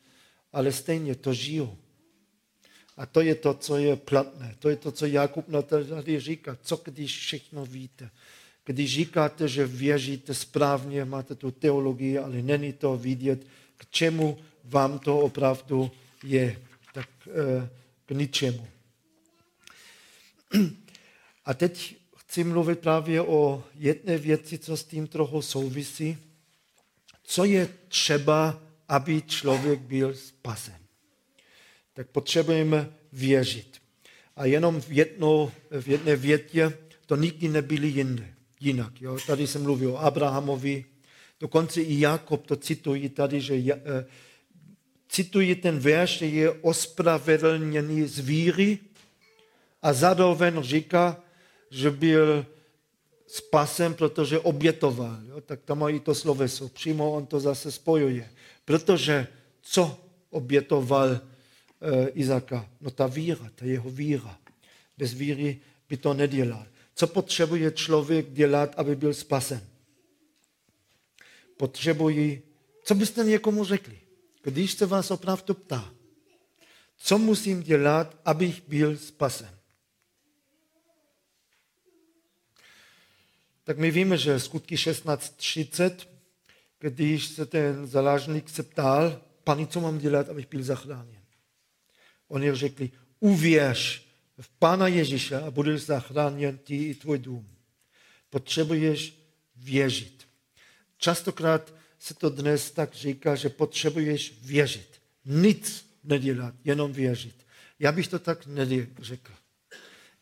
ale 0.54 0.72
stejně 0.72 1.16
to 1.16 1.34
žijou. 1.34 1.78
A 2.98 3.06
to 3.06 3.22
je 3.22 3.36
to, 3.36 3.54
co 3.54 3.78
je 3.78 3.96
platné. 3.96 4.56
To 4.60 4.70
je 4.70 4.76
to, 4.76 4.92
co 4.92 5.06
Jakub 5.06 5.48
na 5.48 5.62
tady 5.62 6.20
říká. 6.20 6.58
Co 6.62 6.82
když 6.86 7.18
všechno 7.20 7.66
víte? 7.66 8.10
Když 8.66 8.94
říkáte, 8.94 9.48
že 9.48 9.68
věříte 9.68 10.34
správně, 10.34 11.06
máte 11.06 11.36
tu 11.36 11.52
teologii, 11.52 12.18
ale 12.18 12.42
není 12.42 12.74
to 12.74 12.98
vidět, 12.98 13.48
k 13.78 13.86
čemu 13.90 14.38
vám 14.64 15.00
to 15.00 15.20
opravdu 15.20 15.92
je. 16.24 16.62
Tak 16.94 17.10
eh, 17.28 17.70
k 18.06 18.12
ničemu. 18.12 18.68
A 21.46 21.54
teď 21.54 21.96
chci 22.18 22.44
mluvit 22.44 22.80
právě 22.80 23.22
o 23.22 23.64
jedné 23.76 24.18
věci, 24.18 24.58
co 24.58 24.78
s 24.78 24.84
tím 24.84 25.08
trochu 25.08 25.42
souvisí. 25.42 26.18
Co 27.24 27.44
je 27.44 27.70
třeba, 27.88 28.62
aby 28.90 29.22
člověk 29.22 29.80
byl 29.80 30.16
spasen? 30.16 30.80
Tak 31.94 32.08
potřebujeme 32.08 32.90
věřit. 33.12 33.82
A 34.36 34.46
jenom 34.46 34.82
v, 34.82 34.92
jedno, 34.92 35.52
v 35.82 35.88
jedné 35.88 36.16
větě 36.16 36.78
to 37.06 37.16
nikdy 37.16 37.48
nebyly 37.48 37.88
jinde, 37.88 38.35
jinak. 38.60 39.02
Jo? 39.02 39.18
Tady 39.28 39.48
jsem 39.48 39.64
mluvil 39.64 39.92
o 39.92 40.02
Abrahamovi, 40.02 40.86
dokonce 41.40 41.82
i 41.82 42.00
Jakob 42.00 42.46
to 42.46 42.56
citují 42.56 43.10
tady, 43.10 43.42
že 43.42 43.56
eh, 43.56 44.06
cituji 45.10 45.56
ten 45.56 45.80
verš, 45.80 46.18
že 46.18 46.26
je 46.26 46.52
ospravedlněný 46.52 48.08
z 48.08 48.20
víry 48.20 48.80
a 49.82 49.94
zároveň 49.94 50.64
říká, 50.64 51.18
že 51.70 51.92
byl 51.92 52.46
spasen, 53.28 53.94
protože 53.94 54.40
obětoval. 54.40 55.18
Jo? 55.28 55.42
Tak 55.42 55.62
tam 55.62 55.80
mají 55.80 56.00
to 56.00 56.16
sloveso. 56.16 56.70
Přímo 56.70 57.12
on 57.12 57.26
to 57.26 57.40
zase 57.40 57.72
spojuje. 57.72 58.30
Protože 58.66 59.28
co 59.62 60.00
obětoval 60.30 61.10
e, 61.12 61.20
Izaka? 62.10 62.70
No 62.82 62.92
ta 62.92 63.08
víra, 63.08 63.50
ta 63.56 63.66
jeho 63.66 63.90
víra. 63.90 64.38
Bez 64.98 65.14
víry 65.14 65.60
by 65.90 65.98
to 65.98 66.14
nedělal. 66.14 66.66
Co 66.96 67.08
potřebuje 67.08 67.72
člověk 67.72 68.32
dělat, 68.32 68.74
aby 68.78 68.96
byl 68.96 69.14
spasen? 69.14 69.68
Potřebují, 71.58 72.42
co 72.84 72.96
byste 72.96 73.24
někomu 73.24 73.66
řekli, 73.66 74.00
když 74.42 74.72
se 74.72 74.86
vás 74.86 75.12
opravdu 75.12 75.54
ptá, 75.54 75.94
co 76.98 77.18
musím 77.18 77.64
dělat, 77.64 78.22
abych 78.26 78.62
byl 78.68 78.98
spasen? 78.98 79.56
tak 83.66 83.78
my 83.78 83.92
víme, 83.92 84.18
že 84.18 84.40
skutky 84.40 84.76
16.30, 84.76 85.96
když 86.80 87.28
se 87.28 87.46
ten 87.46 87.88
zalážník 87.88 88.50
se 88.50 88.64
ptal, 88.64 89.22
pani, 89.44 89.68
co 89.68 89.82
mám 89.82 89.98
dělat, 89.98 90.30
abych 90.30 90.48
byl 90.50 90.64
zachráněn. 90.64 91.22
Oni 92.28 92.56
řekli, 92.56 92.92
uvěř 93.20 94.05
v 94.38 94.50
Pána 94.50 94.88
Ježíše 94.88 95.36
a 95.36 95.52
budeš 95.52 95.82
zachráněn 95.82 96.58
ty 96.58 96.76
i 96.76 96.96
tvůj 96.96 97.20
dům. 97.20 97.50
Potřebuješ 98.30 99.14
věřit. 99.56 100.28
Častokrát 100.98 101.74
se 102.00 102.14
to 102.14 102.30
dnes 102.30 102.72
tak 102.72 102.94
říká, 102.94 103.36
že 103.36 103.50
potřebuješ 103.50 104.34
věřit. 104.42 105.02
Nic 105.26 105.90
nedělat, 106.04 106.56
jenom 106.64 106.94
věřit. 106.94 107.46
Já 107.80 107.92
bych 107.92 108.08
to 108.08 108.20
tak 108.20 108.46
neřekl. 108.46 109.32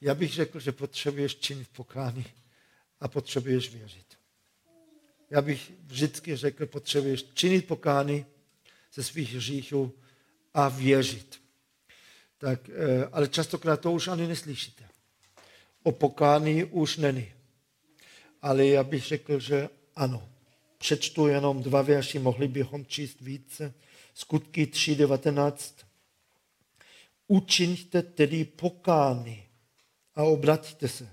Já 0.01 0.15
bych 0.15 0.33
řekl, 0.33 0.59
že 0.59 0.71
potřebuješ 0.71 1.35
činit 1.35 1.67
pokání 1.69 2.25
a 2.99 3.07
potřebuješ 3.07 3.69
věřit. 3.69 4.05
Já 5.29 5.41
bych 5.41 5.71
vždycky 5.83 6.35
řekl, 6.35 6.65
potřebuješ 6.65 7.25
činit 7.33 7.67
pokány 7.67 8.25
ze 8.93 9.03
svých 9.03 9.33
hříchů 9.33 9.93
a 10.53 10.69
věřit. 10.69 11.42
Tak, 12.43 12.69
eh, 12.69 13.07
ale 13.11 13.27
častokrát 13.27 13.79
to 13.79 13.91
už 13.91 14.07
ani 14.07 14.27
neslyšíte. 14.27 14.83
O 15.83 15.91
pokání 15.91 16.63
už 16.63 16.97
není. 16.97 17.31
Ale 18.41 18.65
já 18.65 18.83
bych 18.83 19.03
řekl, 19.03 19.39
že 19.39 19.69
ano. 19.95 20.29
Přečtu 20.77 21.27
jenom 21.27 21.63
dva 21.63 21.81
verši, 21.81 22.19
mohli 22.19 22.47
bychom 22.47 22.85
číst 22.85 23.21
více. 23.21 23.73
Skutky 24.13 24.65
3.19. 24.65 25.85
Učiňte 27.27 28.01
tedy 28.01 28.45
pokány 28.45 29.47
a 30.15 30.23
obraťte 30.23 30.87
se 30.87 31.09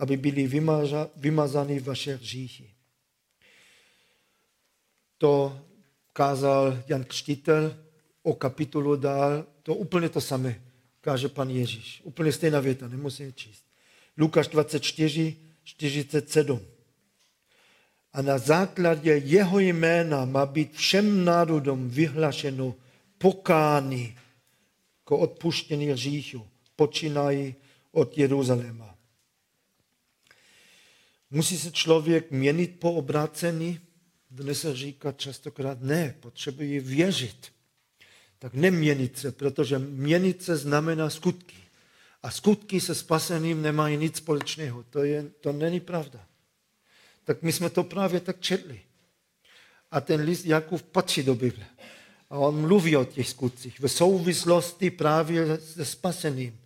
aby 0.00 0.16
byly 0.16 0.46
vymazány 1.16 1.80
vaše 1.80 2.14
hříchy. 2.14 2.74
To 5.18 5.60
kázal 6.12 6.82
Jan 6.88 7.04
Křtitel 7.04 7.76
o 8.22 8.34
kapitolu 8.34 8.96
dál, 8.96 9.46
to 9.62 9.74
úplně 9.74 10.08
to 10.08 10.20
samé 10.20 10.62
káže 11.00 11.28
pan 11.28 11.50
Ježíš. 11.50 12.00
Úplně 12.04 12.32
stejná 12.32 12.60
věta, 12.60 12.88
nemusím 12.88 13.32
číst. 13.32 13.64
Lukáš 14.18 14.48
24, 14.48 15.36
47. 15.64 16.60
A 18.12 18.22
na 18.22 18.38
základě 18.38 19.16
jeho 19.16 19.58
jména 19.58 20.24
má 20.24 20.46
být 20.46 20.72
všem 20.72 21.24
národům 21.24 21.90
vyhlašeno 21.90 22.74
pokání 23.18 24.18
k 25.04 25.10
odpuštění 25.10 25.86
hříchu. 25.86 26.46
Počínají 26.76 27.54
od 27.92 28.18
Jeruzaléma. 28.18 28.94
Musí 31.30 31.58
se 31.58 31.70
člověk 31.70 32.30
měnit 32.30 32.80
po 32.80 32.92
obrácení? 32.92 33.80
Dnes 34.30 34.60
se 34.60 34.76
říká 34.76 35.12
častokrát 35.12 35.80
ne, 35.80 36.14
potřebuje 36.20 36.80
věřit. 36.80 37.52
Tak 38.40 38.54
neměnit 38.54 39.18
se, 39.18 39.32
protože 39.32 39.78
měnit 39.78 40.42
se 40.42 40.56
znamená 40.56 41.10
skutky. 41.10 41.56
A 42.22 42.30
skutky 42.30 42.80
se 42.80 42.94
spaseným 42.94 43.62
nemají 43.62 43.96
nic 43.96 44.16
společného. 44.16 44.84
To, 44.90 45.04
je, 45.04 45.22
to 45.40 45.52
není 45.52 45.80
pravda. 45.80 46.26
Tak 47.24 47.42
my 47.42 47.52
jsme 47.52 47.70
to 47.70 47.84
právě 47.84 48.20
tak 48.20 48.40
četli. 48.40 48.80
A 49.90 50.00
ten 50.00 50.20
list 50.20 50.44
Jakub 50.44 50.82
patří 50.82 51.22
do 51.22 51.34
Bible. 51.34 51.66
A 52.30 52.38
on 52.38 52.60
mluví 52.60 52.96
o 52.96 53.04
těch 53.04 53.28
skutcích 53.28 53.80
v 53.80 53.88
souvislosti 53.88 54.90
právě 54.90 55.58
se 55.58 55.84
spaseným. 55.84 56.58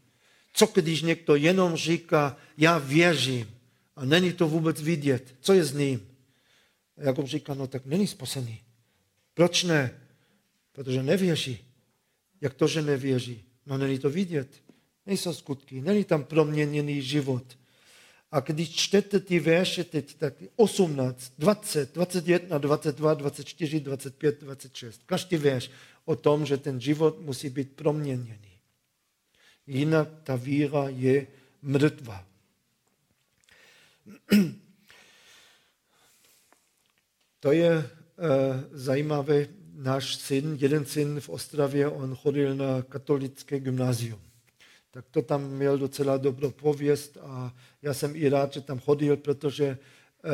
Co 0.53 0.67
když 0.67 1.03
někdo 1.03 1.35
jenom 1.35 1.77
říká, 1.77 2.37
já 2.59 2.79
věřím 2.79 3.51
a 3.97 4.05
není 4.05 4.33
to 4.33 4.49
vůbec 4.49 4.83
vidět, 4.83 5.35
co 5.41 5.53
je 5.53 5.65
s 5.65 5.73
ním? 5.73 6.09
Jakub 6.97 7.27
říká, 7.27 7.55
no 7.55 7.67
tak 7.67 7.87
není 7.87 8.07
spasený. 8.07 8.61
Proč 9.35 9.63
ne? 9.63 10.04
Protože 10.75 11.03
nevěří. 11.03 11.59
Jak 12.41 12.55
to, 12.55 12.67
že 12.67 12.83
nevěří? 12.83 13.45
No 13.67 13.79
není 13.79 13.99
to 13.99 14.11
vidět. 14.11 14.49
Nejsou 15.07 15.35
skutky, 15.35 15.81
není 15.81 16.05
tam 16.05 16.25
proměněný 16.25 17.03
život. 17.03 17.59
A 18.33 18.41
když 18.41 18.71
čtete 18.71 19.21
ty 19.21 19.41
verše 19.41 19.85
teď, 19.85 20.15
tak 20.15 20.35
18, 20.57 21.33
20, 21.39 21.95
21, 21.95 22.59
22, 22.59 23.15
24, 23.15 23.81
25, 23.81 24.41
26. 24.41 25.03
Každý 25.07 25.37
verš 25.37 25.71
o 26.05 26.17
tom, 26.17 26.47
že 26.47 26.57
ten 26.57 26.81
život 26.81 27.21
musí 27.21 27.51
být 27.51 27.73
proměněný. 27.73 28.59
Jinak 29.67 30.09
ta 30.23 30.37
víra 30.37 30.89
je 30.89 31.27
mrtvá. 31.63 32.27
To 37.45 37.53
je 37.53 37.77
uh, 37.77 37.85
zajímavé. 38.73 39.49
Náš 39.85 40.17
syn, 40.17 40.57
jeden 40.61 40.85
syn 40.85 41.21
v 41.21 41.29
Ostravě, 41.29 41.89
on 41.89 42.15
chodil 42.15 42.55
na 42.57 42.83
katolické 42.83 43.61
gymnázium. 43.61 44.21
Tak 44.91 45.05
to 45.11 45.23
tam 45.23 45.51
měl 45.51 45.79
docela 45.79 46.17
dobrou 46.17 46.51
pověst 46.51 47.17
a 47.21 47.55
já 47.83 47.95
jsem 47.95 48.17
i 48.17 48.29
rád, 48.29 48.53
že 48.53 48.61
tam 48.61 48.79
chodil, 48.81 49.17
protože 49.17 49.79
uh, 50.25 50.31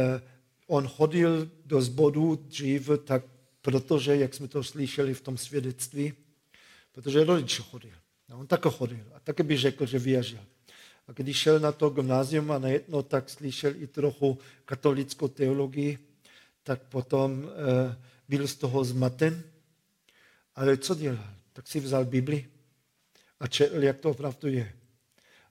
on 0.67 0.89
chodil 0.89 1.51
do 1.67 1.83
zboru 1.83 2.37
dřív 2.37 2.91
tak, 3.05 3.25
protože, 3.63 4.17
jak 4.17 4.35
jsme 4.35 4.49
to 4.49 4.65
slyšeli 4.65 5.15
v 5.15 5.21
tom 5.21 5.39
svědectví, 5.39 6.13
protože 6.93 7.25
rodiče 7.25 7.63
chodil. 7.63 7.97
No, 8.29 8.39
on 8.39 8.47
také 8.47 8.71
chodil 8.71 9.05
a 9.15 9.21
také 9.21 9.43
by 9.43 9.57
řekl, 9.57 9.87
že 9.87 9.99
věřil. 9.99 10.41
A 11.09 11.13
když 11.13 11.37
šel 11.37 11.61
na 11.61 11.73
to 11.73 11.91
gymnázium 11.91 12.51
a 12.51 12.59
najednou 12.59 13.03
tak 13.03 13.31
slyšel 13.31 13.73
i 13.77 13.87
trochu 13.87 14.39
katolickou 14.65 15.29
teologii, 15.29 15.99
tak 16.63 16.83
potom 16.83 17.45
e, 17.45 18.11
byl 18.31 18.49
z 18.49 18.55
toho 18.55 18.85
zmaten. 18.85 19.43
Ale 20.55 20.77
co 20.77 20.95
dělal? 20.95 21.31
Tak 21.53 21.69
si 21.69 21.81
vzal 21.81 22.05
Bibli 22.05 22.47
a 23.41 23.47
četl, 23.47 23.83
jak 23.83 23.99
to 23.99 24.11
opravdu 24.11 24.49
je. 24.49 24.73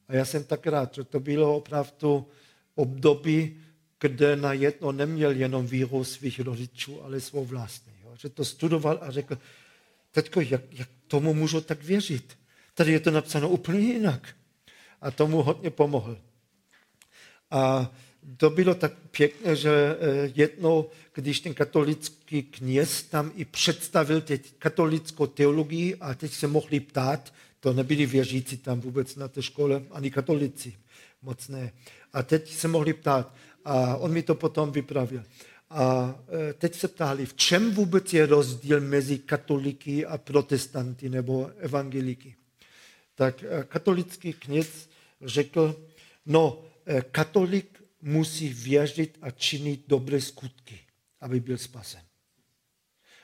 A 0.07 0.15
já 0.15 0.25
jsem 0.25 0.43
tak 0.43 0.67
rád, 0.67 0.95
že 0.95 1.03
to 1.03 1.19
bylo 1.19 1.55
opravdu 1.55 2.27
období, 2.75 3.61
kde 4.00 4.35
najednou 4.35 4.92
neměl 4.92 5.31
jenom 5.31 5.68
víru 5.68 6.03
svých 6.03 6.39
rodičů, 6.39 7.03
ale 7.03 7.20
svou 7.20 7.46
vlastní. 7.46 7.94
Jo. 8.03 8.15
Že 8.15 8.29
to 8.29 8.46
studoval 8.46 9.00
a 9.01 9.11
řekl, 9.11 9.37
teďko, 10.11 10.42
jak, 10.42 10.61
jak 10.72 10.89
tomu 11.07 11.33
můžu 11.33 11.61
tak 11.61 11.83
věřit? 11.83 12.37
Tady 12.74 12.92
je 12.92 13.00
to 13.00 13.11
napsáno 13.11 13.50
úplně 13.50 13.79
jinak. 13.79 14.35
A 15.01 15.11
tomu 15.11 15.44
hodně 15.44 15.70
pomohl. 15.70 16.18
A 17.51 17.92
to 18.37 18.50
bylo 18.50 18.75
tak 18.75 18.94
pěkné, 19.11 19.55
že 19.55 19.98
eh, 20.00 20.31
jednou, 20.35 20.89
když 21.13 21.39
ten 21.39 21.53
katolický 21.53 22.44
kněz 22.44 23.03
tam 23.03 23.31
i 23.35 23.46
představil 23.46 24.22
teď 24.22 24.53
katolickou 24.59 25.27
teologii 25.27 25.96
a 25.96 26.13
teď 26.13 26.31
se 26.31 26.48
mohli 26.48 26.79
ptát, 26.79 27.33
to 27.59 27.74
nebyli 27.74 28.05
věřící 28.05 28.57
tam 28.57 28.79
vůbec 28.79 29.15
na 29.15 29.27
té 29.27 29.42
škole, 29.42 29.83
ani 29.92 30.11
katolici, 30.11 30.74
moc 31.22 31.48
ne. 31.48 31.72
A 32.13 32.24
teď 32.24 32.53
se 32.53 32.68
mohli 32.68 32.94
ptát 32.94 33.33
a 33.65 33.96
on 33.98 34.11
mi 34.11 34.24
to 34.24 34.35
potom 34.35 34.72
vypravil. 34.72 35.24
A 35.70 36.15
eh, 36.50 36.53
teď 36.53 36.75
se 36.75 36.87
ptali, 36.87 37.25
v 37.25 37.33
čem 37.33 37.72
vůbec 37.72 38.13
je 38.13 38.25
rozdíl 38.25 38.81
mezi 38.81 39.18
katoliky 39.18 40.05
a 40.05 40.18
protestanty 40.18 41.09
nebo 41.09 41.51
evangeliky. 41.57 42.35
Tak 43.15 43.44
eh, 43.44 43.63
katolický 43.63 44.33
kněz 44.33 44.89
řekl, 45.22 45.75
no, 46.25 46.63
katolik 47.11 47.78
musí 48.01 48.50
věřit 48.50 49.18
a 49.22 49.31
činit 49.31 49.83
dobré 49.88 50.22
skutky, 50.22 50.79
aby 51.22 51.40
byl 51.40 51.57
spasen. 51.57 52.01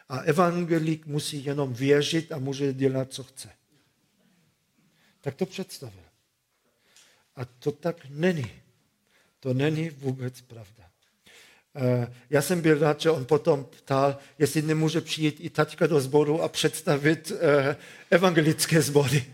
A 0.09 0.17
evangelik 0.17 1.05
musí 1.05 1.45
jenom 1.45 1.73
věřit 1.73 2.31
a 2.31 2.39
může 2.39 2.73
dělat, 2.73 3.13
co 3.13 3.23
chce. 3.23 3.49
Tak 5.21 5.35
to 5.35 5.45
představil. 5.45 6.03
A 7.35 7.45
to 7.45 7.71
tak 7.71 8.05
není. 8.09 8.51
To 9.39 9.53
není 9.53 9.89
vůbec 9.89 10.41
pravda. 10.41 10.89
Eh, 11.75 12.13
já 12.29 12.41
jsem 12.41 12.61
byl 12.61 12.79
rád, 12.79 13.01
že 13.01 13.09
on 13.09 13.25
potom 13.25 13.65
ptal, 13.65 14.17
jestli 14.39 14.61
nemůže 14.61 15.01
přijít 15.01 15.37
i 15.39 15.49
taťka 15.49 15.87
do 15.87 16.01
sboru 16.01 16.41
a 16.41 16.47
představit 16.47 17.31
eh, 17.31 17.75
evangelické 18.11 18.81
sbory. 18.81 19.33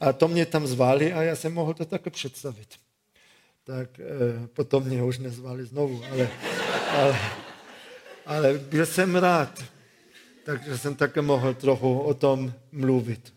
A 0.00 0.12
to 0.12 0.28
mě 0.28 0.46
tam 0.46 0.66
zvali 0.66 1.12
a 1.12 1.22
já 1.22 1.36
jsem 1.36 1.54
mohl 1.54 1.74
to 1.74 1.84
také 1.84 2.10
představit 2.10 2.78
tak 3.68 4.00
eh, 4.00 4.46
potom 4.46 4.84
mě 4.84 5.04
už 5.04 5.18
nezvali 5.18 5.64
znovu, 5.64 6.04
ale, 6.10 6.30
ale, 6.90 7.18
ale 8.26 8.58
byl 8.58 8.86
jsem 8.86 9.16
rád, 9.16 9.64
takže 10.44 10.78
jsem 10.78 10.94
také 10.94 11.20
mohl 11.20 11.54
trochu 11.54 11.98
o 11.98 12.14
tom 12.14 12.52
mluvit. 12.72 13.34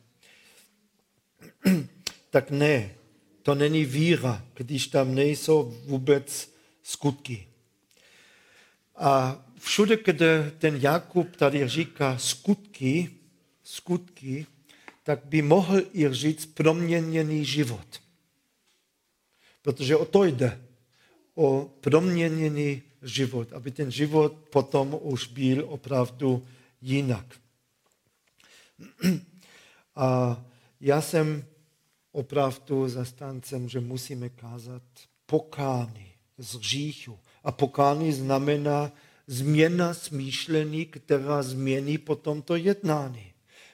tak 2.30 2.52
ne, 2.52 2.96
to 3.44 3.56
není 3.56 3.86
víra, 3.86 4.46
když 4.54 4.88
tam 4.88 5.16
nejsou 5.16 5.76
vůbec 5.86 6.54
skutky. 6.84 7.48
A 8.96 9.44
všude, 9.60 9.98
kde 10.06 10.52
ten 10.58 10.76
Jakub 10.76 11.36
tady 11.36 11.68
říká 11.68 12.18
skutky, 12.18 13.10
skutky, 13.64 14.46
tak 15.04 15.20
by 15.26 15.42
mohl 15.42 15.82
i 15.94 16.14
říct 16.14 16.46
proměněný 16.46 17.46
život 17.46 18.02
protože 19.62 19.96
o 19.96 20.06
to 20.06 20.24
jde, 20.24 20.62
o 21.36 21.70
proměněný 21.82 22.82
život, 23.02 23.54
aby 23.54 23.72
ten 23.72 23.92
život 23.92 24.34
potom 24.34 24.98
už 25.02 25.28
byl 25.28 25.66
opravdu 25.70 26.46
jinak. 26.82 27.26
A 29.96 30.42
já 30.82 31.02
jsem 31.02 31.46
opravdu 32.12 32.90
zastáncem, 32.90 33.70
že 33.70 33.80
musíme 33.80 34.30
kázat 34.30 34.84
pokání 35.26 36.12
z 36.38 36.56
hříchu. 36.56 37.20
A 37.44 37.52
pokání 37.52 38.14
znamená 38.14 38.92
změna 39.28 39.94
smýšlení, 39.94 40.86
která 40.86 41.44
změní 41.44 41.98
potom 41.98 42.42
to 42.42 42.56
jednání. 42.56 43.34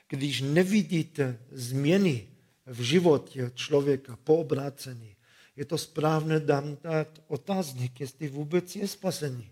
Když 0.10 0.42
nevidíte 0.42 1.40
změny 1.52 2.28
v 2.66 2.82
životě 2.82 3.52
člověka 3.56 4.18
po 4.24 4.38
obrácení, 4.38 5.17
je 5.58 5.66
to 5.66 5.78
správné 5.78 6.40
dám 6.40 6.78
dát 6.84 7.08
otázník, 7.28 8.00
jestli 8.00 8.30
vůbec 8.30 8.76
je 8.76 8.88
spasený. 8.88 9.50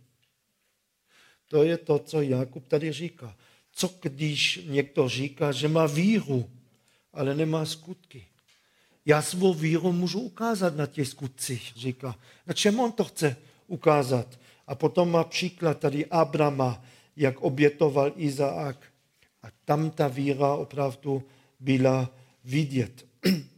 To 1.48 1.64
je 1.64 1.78
to, 1.78 2.00
co 2.00 2.22
Jakub 2.22 2.68
tady 2.68 2.92
říká. 2.92 3.36
Co 3.72 3.90
když 4.02 4.60
někdo 4.66 5.10
říká, 5.10 5.52
že 5.52 5.68
má 5.68 5.86
víru, 5.86 6.50
ale 7.14 7.36
nemá 7.36 7.66
skutky? 7.66 8.26
Já 9.06 9.22
svou 9.22 9.54
víru 9.54 9.92
můžu 9.92 10.20
ukázat 10.20 10.76
na 10.76 10.86
těch 10.86 11.08
skutcích, 11.08 11.74
říká. 11.76 12.16
Na 12.48 12.54
čem 12.54 12.80
on 12.80 12.92
to 12.92 13.04
chce 13.04 13.38
ukázat? 13.68 14.40
A 14.68 14.76
potom 14.76 15.12
má 15.12 15.24
příklad 15.24 15.80
tady 15.80 16.06
Abrama, 16.06 16.84
jak 17.16 17.42
obětoval 17.42 18.14
Izaák. 18.16 18.86
A 19.44 19.48
tam 19.66 19.90
ta 19.90 20.08
víra 20.08 20.54
opravdu 20.54 21.24
byla 21.60 22.10
vidět. 22.44 23.06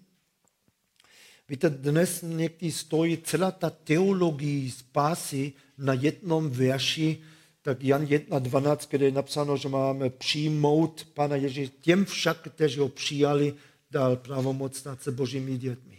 Víte, 1.50 1.70
dnes 1.70 2.22
někdy 2.22 2.72
stojí 2.72 3.18
celá 3.18 3.52
ta 3.52 3.70
teologie 3.70 4.72
spásy 4.72 5.54
na 5.78 5.94
jednom 5.94 6.50
verši, 6.50 7.18
tak 7.62 7.84
Jan 7.84 8.06
1.12, 8.06 8.88
kde 8.90 9.06
je 9.06 9.12
napsáno, 9.12 9.58
že 9.58 9.70
máme 9.70 10.10
přijmout 10.10 11.08
Pana 11.14 11.36
Ježíše. 11.36 11.72
Těm 11.82 12.06
však, 12.06 12.48
kteří 12.50 12.80
ho 12.80 12.90
přijali, 12.90 13.54
dal 13.92 14.16
pravomoc 14.16 14.78
stát 14.78 15.04
se 15.04 15.12
božími 15.12 15.58
dětmi. 15.58 15.98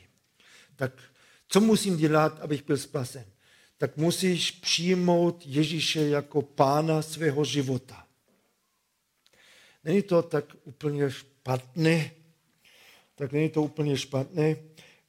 Tak 0.76 0.92
co 1.48 1.60
musím 1.60 1.96
dělat, 1.96 2.40
abych 2.40 2.66
byl 2.66 2.76
spasen? 2.76 3.24
Tak 3.78 3.96
musíš 3.96 4.50
přijmout 4.50 5.42
Ježíše 5.46 6.00
jako 6.00 6.42
pána 6.42 7.02
svého 7.02 7.44
života. 7.44 8.06
Není 9.84 10.02
to 10.02 10.22
tak 10.22 10.44
úplně 10.64 11.10
špatné, 11.10 12.10
tak 13.14 13.32
není 13.32 13.48
to 13.48 13.62
úplně 13.62 13.96
špatné, 13.96 14.56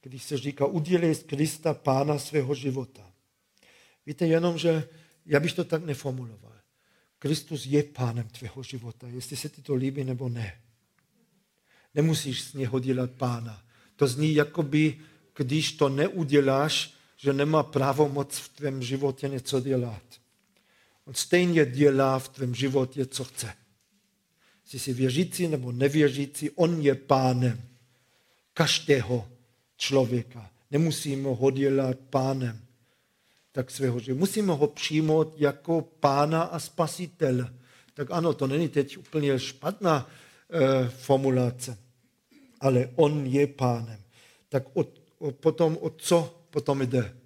když 0.02 0.22
se 0.22 0.38
říká, 0.38 0.66
udělej 0.66 1.14
z 1.14 1.22
Krista 1.22 1.74
pána 1.74 2.18
svého 2.18 2.54
života. 2.54 3.12
Víte, 4.06 4.26
jenom, 4.26 4.58
že 4.58 4.88
já 5.26 5.40
bych 5.40 5.52
to 5.52 5.64
tak 5.64 5.84
neformuloval. 5.84 6.52
Kristus 7.18 7.66
je 7.66 7.82
pánem 7.82 8.28
tvého 8.28 8.62
života, 8.62 9.06
jestli 9.08 9.36
se 9.36 9.48
ti 9.48 9.62
to 9.62 9.74
líbí 9.74 10.04
nebo 10.04 10.28
ne. 10.28 10.60
Nemusíš 11.94 12.42
z 12.42 12.54
něho 12.54 12.78
dělat 12.78 13.10
pána. 13.10 13.62
To 13.96 14.06
zní, 14.06 14.34
jakoby, 14.34 15.00
když 15.36 15.72
to 15.72 15.88
neuděláš, 15.88 16.94
že 17.16 17.32
nemá 17.32 17.62
pravomoc 17.62 18.38
v 18.38 18.48
tvém 18.48 18.82
životě 18.82 19.28
něco 19.28 19.60
dělat. 19.60 20.02
On 21.04 21.14
stejně 21.14 21.66
dělá 21.66 22.18
v 22.18 22.28
tvém 22.28 22.54
životě, 22.54 23.06
co 23.06 23.24
chce. 23.24 23.54
Jsi 24.64 24.78
si 24.78 24.92
věřící 24.92 25.48
nebo 25.48 25.72
nevěřící, 25.72 26.50
on 26.50 26.80
je 26.80 26.94
pánem 26.94 27.62
každého 28.54 29.29
člověka. 29.80 30.50
Nemusíme 30.70 31.28
ho 31.28 31.50
dělat 31.50 31.98
pánem 32.10 32.60
tak 33.52 33.70
svého 33.70 34.00
života. 34.00 34.20
Musíme 34.20 34.52
ho 34.52 34.66
přijmout 34.66 35.34
jako 35.36 35.82
pána 36.00 36.42
a 36.42 36.58
spasitele. 36.58 37.54
Tak 37.94 38.10
ano, 38.10 38.34
to 38.34 38.46
není 38.46 38.68
teď 38.68 38.98
úplně 38.98 39.38
špatná 39.38 40.10
e, 40.50 40.88
formulace, 40.88 41.78
ale 42.60 42.90
on 42.96 43.26
je 43.26 43.46
pánem. 43.46 44.00
Tak 44.48 44.64
o, 44.74 44.84
o, 45.18 45.30
potom 45.30 45.78
o 45.80 45.90
co 45.90 46.44
potom 46.50 46.82
jde? 46.82 47.16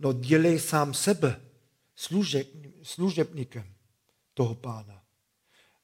No 0.00 0.12
dělej 0.12 0.58
sám 0.58 0.94
sebe 0.94 1.40
služeb, 1.94 2.48
služebníkem 2.82 3.64
toho 4.34 4.54
pána. 4.54 5.02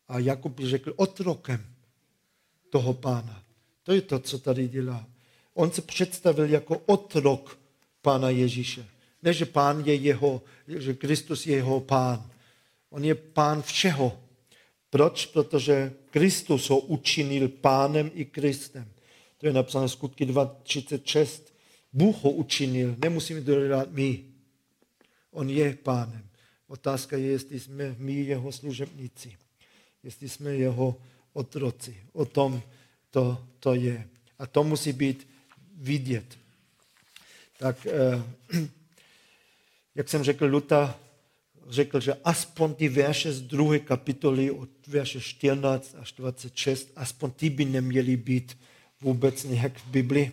A 0.09 0.19
Jakub 0.19 0.61
řekl 0.61 0.93
otrokem 0.97 1.75
toho 2.71 2.95
pána. 2.95 3.45
To 3.83 3.93
je 3.93 4.01
to, 4.01 4.19
co 4.19 4.39
tady 4.39 4.69
dělá. 4.69 5.07
On 5.55 5.71
se 5.71 5.83
představil 5.83 6.51
jako 6.51 6.79
otrok 6.87 7.59
pána 8.03 8.31
Ježíše. 8.31 8.87
Ne, 9.23 9.33
že 9.33 9.47
pán 9.47 9.81
je 9.87 9.95
jeho, 9.95 10.43
že 10.69 10.95
Kristus 10.95 11.47
je 11.47 11.57
jeho 11.57 11.81
pán. 11.81 12.31
On 12.91 13.05
je 13.05 13.15
pán 13.15 13.63
všeho. 13.63 14.19
Proč? 14.91 15.27
Protože 15.27 15.93
Kristus 16.11 16.71
ho 16.71 16.79
učinil 16.79 17.49
pánem 17.49 18.11
i 18.15 18.25
Kristem. 18.25 18.89
To 19.39 19.47
je 19.47 19.53
napsáno 19.53 19.89
v 19.89 19.93
skutky 19.93 20.27
2.36. 20.27 21.43
Bůh 21.93 22.17
ho 22.25 22.31
učinil, 22.31 22.97
nemusíme 22.99 23.41
to 23.41 23.67
dělat 23.67 23.89
my. 23.91 24.25
On 25.31 25.51
je 25.51 25.77
pánem. 25.83 26.29
Otázka 26.69 27.17
je, 27.17 27.27
jestli 27.27 27.61
jsme 27.61 27.97
my 27.99 28.13
jeho 28.13 28.53
služebníci, 28.53 29.37
jestli 30.03 30.29
jsme 30.29 30.55
jeho 30.55 30.97
otroci. 31.33 31.97
O 32.13 32.25
tom 32.25 32.63
to, 33.11 33.45
to 33.61 33.75
je. 33.75 34.09
A 34.39 34.47
to 34.47 34.65
musí 34.65 34.93
být 34.93 35.29
vidět. 35.83 36.39
Tak 37.59 37.87
eh, 37.87 38.23
jak 39.95 40.09
jsem 40.09 40.23
řekl, 40.23 40.47
Luther 40.47 40.95
řekl, 41.69 42.01
že 42.01 42.15
aspoň 42.25 42.75
ty 42.75 42.89
verše 42.89 43.33
z 43.33 43.43
druhé 43.43 43.79
kapitoly 43.79 44.51
od 44.51 44.69
verše 44.87 45.21
14 45.21 45.97
až 45.99 46.13
26, 46.13 46.93
aspoň 46.97 47.31
ty 47.31 47.51
by 47.51 47.65
neměly 47.65 48.17
být 48.17 48.59
vůbec 49.01 49.45
nějak 49.45 49.79
v 49.79 49.87
Bibli. 49.87 50.33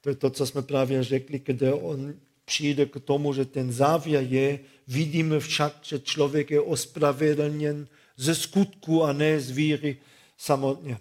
To 0.00 0.08
je 0.08 0.14
to, 0.14 0.30
co 0.30 0.46
jsme 0.46 0.62
právě 0.62 1.04
řekli, 1.04 1.40
kde 1.44 1.72
on 1.72 2.14
přijde 2.44 2.86
k 2.86 3.00
tomu, 3.00 3.32
že 3.32 3.44
ten 3.44 3.72
závěr 3.72 4.26
je, 4.28 4.58
vidíme 4.88 5.40
však, 5.40 5.78
že 5.82 5.98
člověk 5.98 6.50
je 6.50 6.60
ospravedlněn 6.60 7.88
ze 8.16 8.34
skutku 8.34 9.04
a 9.04 9.12
ne 9.12 9.40
z 9.40 9.50
víry 9.50 9.96
samotně. 10.36 10.98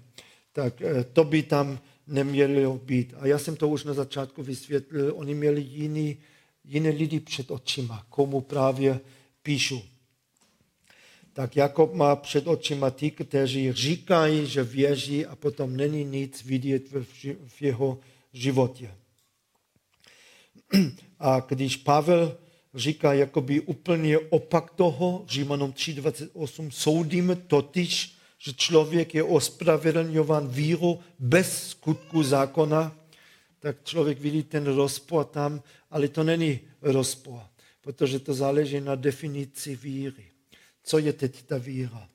Tak 0.53 0.81
eh, 0.81 1.03
to 1.03 1.23
by 1.23 1.43
tam 1.43 1.79
nemělo 2.07 2.77
být. 2.77 3.13
A 3.19 3.27
já 3.27 3.39
jsem 3.39 3.55
to 3.55 3.69
už 3.69 3.83
na 3.83 3.93
začátku 3.93 4.43
vysvětlil, 4.43 5.13
oni 5.15 5.35
měli 5.35 5.61
jiný 5.61 6.17
jiné 6.65 6.89
lidi 6.89 7.19
před 7.19 7.51
očima, 7.51 8.05
komu 8.09 8.41
právě 8.41 8.99
píšu. 9.43 9.83
Tak 11.33 11.55
Jakob 11.55 11.93
má 11.93 12.15
před 12.15 12.47
očima 12.47 12.91
ty, 12.91 13.11
kteří 13.11 13.71
říkají, 13.71 14.45
že 14.45 14.63
věří 14.63 15.25
a 15.25 15.35
potom 15.35 15.77
není 15.77 16.03
nic 16.03 16.43
vidět 16.43 16.83
v 17.47 17.61
jeho 17.61 17.99
životě. 18.33 18.91
A 21.19 21.39
když 21.39 21.77
Pavel 21.77 22.37
říká 22.73 23.13
jakoby 23.13 23.61
úplně 23.61 24.19
opak 24.19 24.71
toho, 24.71 25.25
Římanům 25.27 25.71
3.28, 25.71 26.69
soudíme 26.69 27.35
totiž, 27.35 28.12
že 28.43 28.53
člověk 28.53 29.15
je 29.15 29.23
ospravedlňován 29.23 30.47
víru 30.47 30.99
bez 31.19 31.67
skutku 31.67 32.23
zákona, 32.23 32.91
tak 33.59 33.83
člověk 33.83 34.19
vidí 34.19 34.43
ten 34.43 34.67
rozpor 34.67 35.25
tam, 35.25 35.63
ale 35.91 36.07
to 36.07 36.23
není 36.23 36.59
rozpor, 36.81 37.41
protože 37.81 38.19
to 38.19 38.33
záleží 38.33 38.81
na 38.81 38.95
definici 38.95 39.75
víry. 39.75 40.25
Co 40.83 40.97
je 40.97 41.13
teď 41.13 41.43
ta 41.43 41.57
víra? 41.57 42.09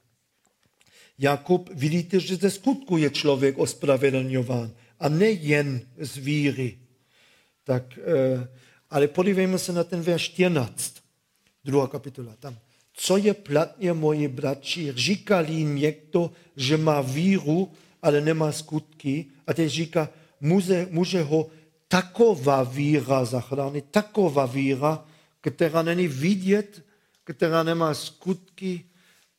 Jakub, 1.18 1.70
vidíte, 1.72 2.20
že 2.20 2.36
ze 2.36 2.50
skutku 2.50 2.96
je 2.96 3.10
člověk 3.10 3.58
ospravedlňován 3.58 4.72
a 5.00 5.08
nejen 5.08 5.80
z 5.96 6.16
víry. 6.16 6.78
Tak, 7.64 7.98
eh, 7.98 8.48
ale 8.90 9.08
podívejme 9.08 9.58
se 9.58 9.72
na 9.72 9.84
ten 9.84 10.00
verš 10.00 10.22
14, 10.22 10.94
druhá 11.64 11.88
kapitola. 11.88 12.36
Tam. 12.36 12.58
Co 13.00 13.16
je 13.16 13.34
platně, 13.34 13.92
moji 13.92 14.28
bratři, 14.28 14.92
říkali 14.96 15.64
někdo, 15.64 16.30
že 16.56 16.76
má 16.76 17.00
víru, 17.00 17.72
ale 18.02 18.20
nemá 18.20 18.52
skutky. 18.52 19.26
A 19.46 19.54
teď 19.54 19.70
říká, 19.70 20.08
může, 20.40 20.88
může 20.90 21.22
ho 21.22 21.46
taková 21.88 22.62
víra 22.62 23.24
zachránit, 23.24 23.84
taková 23.90 24.46
víra, 24.46 25.04
která 25.40 25.82
není 25.82 26.08
vidět, 26.08 26.84
která 27.24 27.62
nemá 27.62 27.94
skutky, 27.94 28.84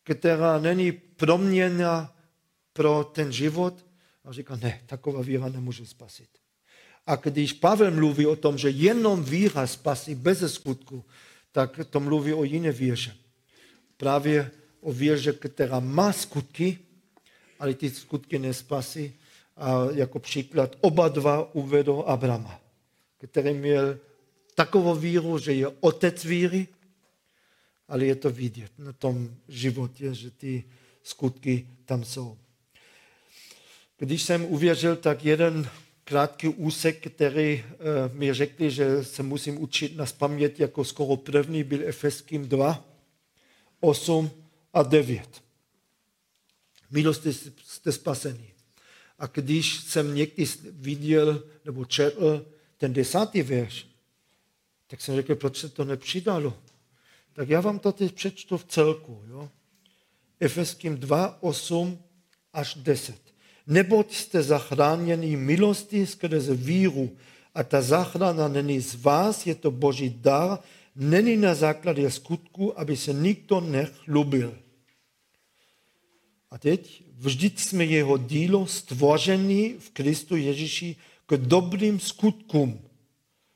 která 0.04 0.60
není 0.60 0.91
proměna 0.91 2.15
pro 2.74 3.04
ten 3.04 3.32
život. 3.32 3.86
A 4.26 4.32
říká, 4.32 4.56
ne, 4.56 4.82
taková 4.86 5.22
víra 5.22 5.50
nemůže 5.50 5.86
spasit. 5.86 6.30
A 7.08 7.15
když 7.15 7.54
Pavel 7.54 7.91
mluví 7.91 8.26
o 8.26 8.36
tom, 8.36 8.58
že 8.58 8.69
jenom 8.69 9.24
víra 9.24 9.67
spasí 9.67 10.15
bez 10.15 10.54
skutku, 10.54 11.06
tak 11.52 11.80
to 11.89 12.00
mluví 12.00 12.34
o 12.34 12.43
jiné 12.43 12.72
víře. 12.72 13.15
Právě 14.00 14.52
o 14.82 14.94
víře, 14.94 15.34
která 15.34 15.80
má 15.80 16.14
skutky, 16.14 16.80
ale 17.60 17.74
ty 17.74 17.90
skutky 17.90 18.40
nespasí, 18.40 19.14
a 19.58 19.88
jako 19.94 20.20
příklad 20.20 20.76
oba 20.82 21.08
dva 21.08 21.56
uvedou 21.56 22.04
Abrama, 22.04 22.62
který 23.18 23.54
měl 23.54 24.00
takovou 24.56 24.96
víru, 24.96 25.40
že 25.40 25.54
je 25.54 25.68
otec 25.68 26.26
víry, 26.26 26.68
ale 27.88 28.06
je 28.06 28.16
to 28.16 28.30
vidět 28.30 28.72
na 28.78 28.94
tom 28.94 29.36
životě, 29.48 30.14
že 30.14 30.32
ty 30.32 30.64
skutky 31.04 31.68
tam 31.86 32.04
jsou. 32.04 32.38
Když 33.98 34.24
jsem 34.24 34.46
uvěřil, 34.46 34.96
tak 34.96 35.26
jeden 35.26 35.70
krátký 36.04 36.48
úsek, 36.48 37.14
který 37.14 37.64
uh, 37.64 38.16
mi 38.16 38.34
řekli, 38.34 38.72
že 38.72 39.04
se 39.04 39.24
musím 39.24 39.62
učit 39.62 39.98
na 39.98 40.06
spaměť 40.06 40.60
jako 40.60 40.86
skoro 40.86 41.16
první, 41.16 41.64
byl 41.64 41.80
Efeským 41.86 42.48
2, 42.48 42.88
8 43.80 44.32
a 44.74 44.84
9. 44.84 45.44
Milosti 46.92 47.34
jste 47.65 47.92
spasení. 47.92 48.50
A 49.20 49.28
když 49.28 49.80
jsem 49.80 50.15
někdy 50.15 50.46
viděl 50.72 51.44
nebo 51.65 51.86
četl 51.86 52.46
ten 52.78 52.94
desátý 52.94 53.42
verš, 53.42 53.88
tak 54.88 55.02
jsem 55.02 55.15
řekl, 55.15 55.36
proč 55.36 55.58
se 55.58 55.70
to 55.70 55.86
nepřidalo. 55.86 56.54
Tak 57.34 57.50
já 57.50 57.62
vám 57.62 57.80
to 57.80 57.92
teď 57.92 58.13
přečtu 58.13 58.58
v 58.58 58.65
celku. 58.65 59.24
Jo? 59.28 59.50
Efeským 60.39 60.98
2, 60.98 61.38
8 61.42 62.00
až 62.54 62.76
10. 62.76 63.15
Neboť 63.68 64.15
jste 64.15 64.44
zachráněni 64.44 65.36
milosti 65.36 66.08
skrze 66.08 66.56
víru 66.56 67.18
a 67.56 67.63
ta 67.63 67.82
záchrana 67.82 68.48
není 68.48 68.80
z 68.80 68.96
vás, 68.96 69.48
je 69.48 69.56
to 69.56 69.72
boží 69.72 70.10
dar, 70.10 70.60
není 71.00 71.38
na 71.38 71.56
základě 71.56 72.12
skutku, 72.12 72.80
aby 72.80 72.98
se 72.98 73.14
nikdo 73.14 73.62
nechlubil. 73.62 74.58
A 76.52 76.58
teď 76.58 77.04
vždyť 77.16 77.60
jsme 77.60 77.86
jeho 77.86 78.18
dílo 78.18 78.68
stvoření 78.68 79.76
v 79.80 79.90
Kristu 79.90 80.36
Ježíši 80.36 80.96
k 81.26 81.38
dobrým 81.38 82.00
skutkům, 82.00 82.82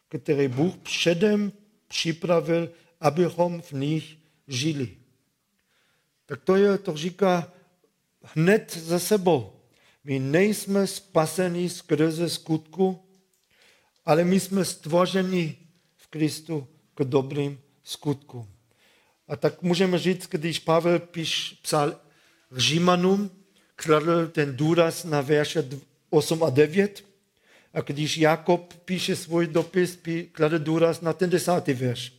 které 0.10 0.48
Bůh 0.48 0.78
předem 0.78 1.52
připravil, 1.88 2.70
abychom 3.00 3.62
v 3.62 3.72
nich 3.72 4.18
žili. 4.48 4.98
Tak 6.26 6.42
to 6.44 6.56
je, 6.56 6.78
to 6.78 6.98
říká 6.98 7.54
hned 8.24 8.78
za 8.78 9.00
sebou. 9.00 9.54
My 10.04 10.20
nejsme 10.20 10.88
spaseni 10.88 11.70
skrze 11.70 12.30
skutku, 12.30 13.00
ale 14.06 14.24
my 14.24 14.40
jsme 14.40 14.66
stvořeni 14.66 15.58
v 15.98 16.08
Kristu 16.08 16.68
k 16.96 17.04
dobrým 17.04 17.60
skutkům. 17.84 18.48
A 19.28 19.36
tak 19.36 19.62
můžeme 19.62 20.00
říct, 20.00 20.28
když 20.30 20.60
Pavel 20.60 21.00
píš, 21.00 21.60
psal 21.62 21.96
Římanům, 22.52 23.32
kladl 23.76 24.28
ten 24.28 24.58
důraz 24.58 25.04
na 25.04 25.22
verše 25.22 25.70
8 26.10 26.44
a 26.44 26.50
9, 26.50 27.06
a 27.74 27.82
když 27.82 28.18
Jakob 28.18 28.74
píše 28.74 29.16
svůj 29.16 29.48
dopis, 29.48 30.00
klade 30.32 30.60
důraz 30.60 31.02
na 31.02 31.14
ten 31.14 31.30
desátý 31.30 31.74
verš. 31.74 32.14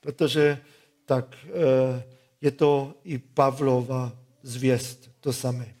Protože 0.00 0.58
tak 1.04 1.36
eh, 1.44 2.02
je 2.40 2.50
to 2.50 2.94
i 3.04 3.18
Pavlova 3.18 4.12
zvěst, 4.42 5.10
to 5.20 5.32
samé. 5.32 5.74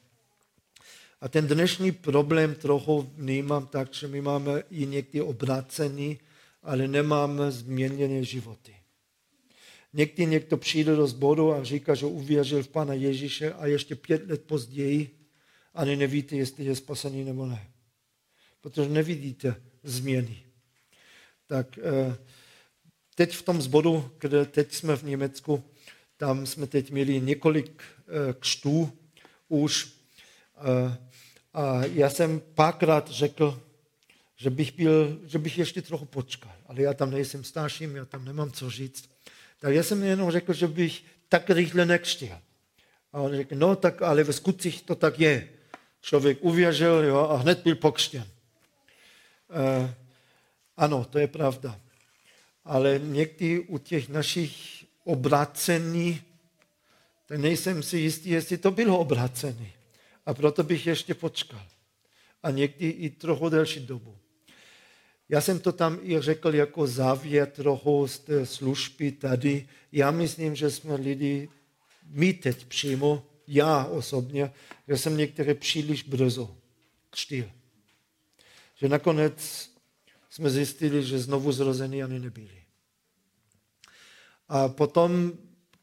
A 1.20 1.28
ten 1.28 1.46
dnešní 1.46 1.92
problém 1.92 2.54
trochu 2.54 3.10
vnímám 3.16 3.66
tak, 3.66 3.94
že 3.94 4.08
my 4.08 4.20
máme 4.20 4.62
i 4.70 4.86
někdy 4.86 5.20
obrácený, 5.20 6.18
ale 6.68 6.88
nemáme 6.88 7.50
změněné 7.50 8.24
životy. 8.24 8.76
Někdy 9.92 10.26
někdo 10.26 10.56
přijde 10.56 10.96
do 10.96 11.06
zboru 11.06 11.52
a 11.52 11.64
říká, 11.64 11.94
že 11.94 12.06
uvěřil 12.06 12.62
v 12.62 12.68
Pana 12.68 12.94
Ježíše 12.94 13.52
a 13.52 13.66
ještě 13.66 13.94
pět 13.96 14.28
let 14.28 14.44
později 14.44 15.18
ani 15.74 15.96
nevíte, 15.96 16.36
jestli 16.36 16.64
je 16.64 16.76
spasený 16.76 17.24
nebo 17.24 17.46
ne. 17.46 17.70
Protože 18.60 18.88
nevidíte 18.88 19.62
změny. 19.82 20.42
Tak 21.46 21.78
eh, 21.78 22.16
teď 23.14 23.32
v 23.32 23.42
tom 23.42 23.62
zboru, 23.62 24.10
kde 24.20 24.44
teď 24.44 24.72
jsme 24.72 24.96
v 24.96 25.02
Německu, 25.02 25.64
tam 26.16 26.46
jsme 26.46 26.66
teď 26.66 26.90
měli 26.90 27.20
několik 27.20 27.82
eh, 27.82 28.34
křtů 28.38 28.92
už. 29.48 29.92
Eh, 30.56 30.96
a 31.54 31.84
já 31.84 32.10
jsem 32.10 32.40
párkrát 32.54 33.08
řekl, 33.10 33.67
že 34.38 34.50
bych, 34.50 34.72
byl, 34.72 35.20
že 35.26 35.38
bych 35.38 35.58
ještě 35.58 35.82
trochu 35.82 36.04
počkal. 36.04 36.52
Ale 36.66 36.82
já 36.82 36.94
tam 36.94 37.10
nejsem 37.10 37.44
starším, 37.44 37.96
já 37.96 38.04
tam 38.04 38.24
nemám 38.24 38.52
co 38.52 38.70
říct. 38.70 39.10
Tak 39.58 39.74
já 39.74 39.82
jsem 39.82 40.02
jenom 40.02 40.30
řekl, 40.30 40.52
že 40.52 40.66
bych 40.66 41.04
tak 41.28 41.50
rychle 41.50 41.86
nekřtil. 41.86 42.38
A 43.12 43.20
on 43.20 43.36
řekl, 43.36 43.54
no 43.54 43.76
tak 43.76 44.02
ale 44.02 44.24
ve 44.24 44.32
skutcích 44.32 44.82
to 44.82 44.94
tak 44.94 45.20
je. 45.20 45.48
Člověk 46.00 46.38
uvěřil 46.40 47.04
jo, 47.04 47.16
a 47.16 47.36
hned 47.36 47.62
byl 47.62 47.74
pokřtěn. 47.74 48.24
Uh, 49.82 49.90
ano, 50.76 51.04
to 51.04 51.18
je 51.18 51.26
pravda. 51.26 51.80
Ale 52.64 53.00
někdy 53.02 53.60
u 53.60 53.78
těch 53.78 54.08
našich 54.08 54.84
obracení, 55.04 56.22
tak 57.26 57.38
nejsem 57.38 57.82
si 57.82 57.98
jistý, 57.98 58.30
jestli 58.30 58.58
to 58.58 58.70
bylo 58.70 58.98
obracení. 58.98 59.72
A 60.26 60.34
proto 60.34 60.62
bych 60.62 60.86
ještě 60.86 61.14
počkal. 61.14 61.62
A 62.42 62.50
někdy 62.50 62.88
i 62.88 63.10
trochu 63.10 63.48
delší 63.48 63.80
dobu. 63.80 64.18
Já 65.28 65.40
jsem 65.40 65.58
to 65.58 65.72
tam 65.72 65.98
i 66.02 66.20
řekl 66.20 66.54
jako 66.54 66.86
závěr 66.86 67.50
trochu 67.50 68.08
z 68.08 68.18
té 68.18 68.46
služby 68.46 69.12
tady. 69.12 69.68
Já 69.92 70.10
myslím, 70.10 70.56
že 70.56 70.70
jsme 70.70 70.94
lidi, 70.94 71.48
my 72.06 72.32
teď 72.32 72.64
přímo, 72.64 73.26
já 73.46 73.84
osobně, 73.84 74.52
že 74.88 74.96
jsem 74.96 75.16
některé 75.16 75.54
příliš 75.54 76.02
brzo 76.02 76.56
křtil. 77.10 77.50
Že 78.74 78.88
nakonec 78.88 79.70
jsme 80.30 80.50
zjistili, 80.50 81.02
že 81.02 81.18
znovu 81.18 81.52
zrození 81.52 82.02
ani 82.02 82.18
nebyli. 82.18 82.62
A 84.48 84.68
potom, 84.68 85.32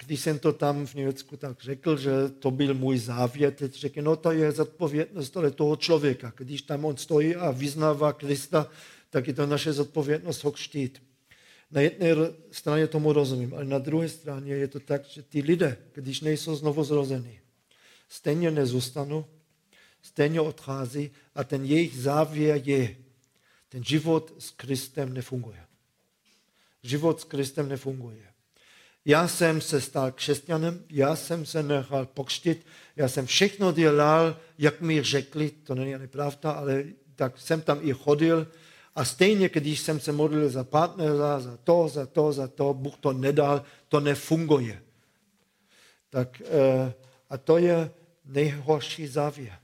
když 0.05 0.21
jsem 0.21 0.39
to 0.39 0.53
tam 0.53 0.85
v 0.85 0.93
Německu 0.93 1.37
tak 1.37 1.61
řekl, 1.61 1.97
že 1.97 2.11
to 2.39 2.51
byl 2.51 2.73
můj 2.73 2.97
závěr, 2.97 3.53
teď 3.53 3.73
řekl, 3.73 4.01
no 4.01 4.15
to 4.15 4.31
je 4.31 4.51
zodpovědnost 4.51 5.37
toho 5.55 5.75
člověka. 5.75 6.33
Když 6.37 6.61
tam 6.61 6.85
on 6.85 6.97
stojí 6.97 7.35
a 7.35 7.51
vyznává 7.51 8.13
Krista, 8.13 8.69
tak 9.15 9.27
je 9.27 9.33
to 9.33 9.45
naše 9.45 9.73
zodpovědnost 9.73 10.43
ho 10.43 10.51
křtít. 10.51 11.03
Na 11.71 11.81
jedné 11.81 12.07
straně 12.51 12.87
tomu 12.87 13.13
rozumím, 13.13 13.53
ale 13.53 13.65
na 13.65 13.79
druhé 13.79 14.09
straně 14.09 14.53
je 14.53 14.67
to 14.67 14.79
tak, 14.79 15.05
že 15.05 15.23
ty 15.23 15.41
lidé, 15.41 15.77
když 15.93 16.21
nejsou 16.21 16.55
znovu 16.55 16.83
zrození, 16.83 17.39
stejně 18.09 18.51
nezůstanou, 18.51 19.25
stejně 20.01 20.41
odchází 20.41 21.11
a 21.35 21.43
ten 21.43 21.65
jejich 21.65 21.97
závěr 21.97 22.61
je, 22.63 22.95
ten 23.69 23.83
život 23.83 24.35
s 24.39 24.51
Kristem 24.51 25.13
nefunguje. 25.13 25.63
Život 26.83 27.21
s 27.21 27.23
Kristem 27.23 27.69
nefunguje. 27.69 28.27
Já 29.05 29.27
jsem 29.27 29.61
se 29.61 29.81
stal 29.81 30.11
křesťanem, 30.11 30.83
já 30.89 31.15
jsem 31.15 31.45
se 31.45 31.63
nechal 31.63 32.05
pokřtit, 32.05 32.65
já 32.95 33.07
jsem 33.07 33.25
všechno 33.25 33.71
dělal, 33.71 34.39
jak 34.57 34.81
mi 34.81 35.03
řekli, 35.03 35.49
to 35.49 35.75
není 35.75 35.95
ani 35.95 36.07
pravda, 36.07 36.51
ale 36.51 36.83
tak 37.15 37.39
jsem 37.39 37.61
tam 37.61 37.79
i 37.81 37.93
chodil, 37.93 38.47
a 38.95 39.05
stejně, 39.05 39.49
když 39.49 39.79
jsem 39.79 39.99
se 39.99 40.11
modlil 40.11 40.49
za 40.49 40.63
partnera, 40.63 41.39
za 41.39 41.57
to, 41.57 41.87
za 41.87 42.05
to, 42.05 42.31
za 42.31 42.47
to, 42.47 42.73
Bůh 42.73 42.97
to 42.97 43.13
nedal, 43.13 43.63
to 43.87 43.99
nefunguje. 43.99 44.83
Tak, 46.09 46.41
eh, 46.41 46.93
a 47.29 47.37
to 47.37 47.57
je 47.57 47.91
nejhorší 48.25 49.07
závěr. 49.07 49.59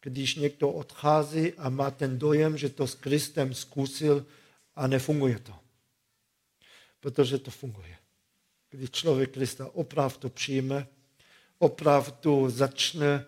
Když 0.00 0.34
někdo 0.34 0.70
odchází 0.70 1.52
a 1.52 1.68
má 1.68 1.90
ten 1.90 2.18
dojem, 2.18 2.58
že 2.58 2.68
to 2.68 2.86
s 2.86 2.94
Kristem 2.94 3.54
zkusil 3.54 4.26
a 4.74 4.86
nefunguje 4.86 5.38
to. 5.38 5.52
Protože 7.00 7.38
to 7.38 7.50
funguje. 7.50 7.96
Když 8.70 8.90
člověk 8.90 9.30
Krista 9.30 9.70
opravdu 9.74 10.28
přijme, 10.28 10.86
opravdu 11.58 12.50
začne 12.50 13.26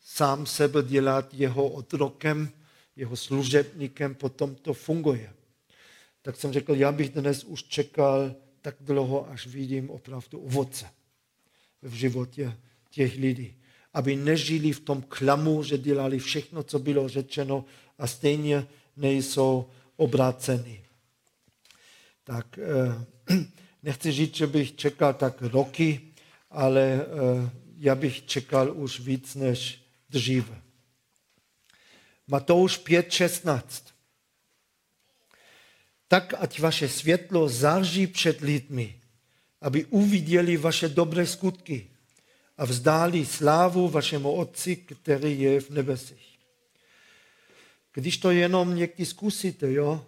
sám 0.00 0.46
sebe 0.46 0.82
dělat 0.82 1.34
jeho 1.34 1.68
otrokem, 1.68 2.52
jeho 2.96 3.16
služebníkem, 3.16 4.14
potom 4.14 4.54
to 4.54 4.74
funguje. 4.74 5.32
Tak 6.22 6.36
jsem 6.36 6.52
řekl, 6.52 6.74
já 6.74 6.92
bych 6.92 7.08
dnes 7.08 7.44
už 7.44 7.62
čekal 7.62 8.34
tak 8.60 8.76
dlouho, 8.80 9.30
až 9.30 9.46
vidím 9.46 9.90
opravdu 9.90 10.40
ovoce 10.40 10.86
v 11.82 11.92
životě 11.94 12.56
těch 12.90 13.16
lidí. 13.16 13.56
Aby 13.92 14.16
nežili 14.16 14.72
v 14.72 14.80
tom 14.80 15.02
klamu, 15.08 15.62
že 15.62 15.78
dělali 15.78 16.18
všechno, 16.18 16.62
co 16.62 16.78
bylo 16.78 17.08
řečeno 17.08 17.64
a 17.98 18.06
stejně 18.06 18.66
nejsou 18.96 19.68
obráceni. 19.96 20.82
Tak 22.24 22.58
eh, 22.58 23.44
nechci 23.82 24.12
říct, 24.12 24.36
že 24.36 24.46
bych 24.46 24.76
čekal 24.76 25.14
tak 25.14 25.42
roky, 25.42 26.00
ale 26.50 26.82
eh, 26.82 27.50
já 27.78 27.94
bych 27.94 28.26
čekal 28.26 28.76
už 28.76 29.00
víc 29.00 29.34
než 29.34 29.82
dříve. 30.10 30.62
Matouš 32.26 32.78
5:16. 32.78 33.92
Tak 36.08 36.34
ať 36.38 36.60
vaše 36.60 36.88
světlo 36.88 37.48
září 37.48 38.06
před 38.06 38.40
lidmi, 38.40 39.00
aby 39.60 39.84
uviděli 39.84 40.56
vaše 40.56 40.88
dobré 40.88 41.26
skutky 41.26 41.90
a 42.56 42.64
vzdáli 42.64 43.26
slávu 43.26 43.88
vašemu 43.88 44.32
Otci, 44.32 44.76
který 44.76 45.40
je 45.40 45.60
v 45.60 45.70
nebesích. 45.70 46.38
Když 47.94 48.18
to 48.18 48.30
jenom 48.30 48.76
někdy 48.76 49.06
zkusíte, 49.06 49.72
jo, 49.72 50.06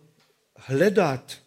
hledat 0.57 1.39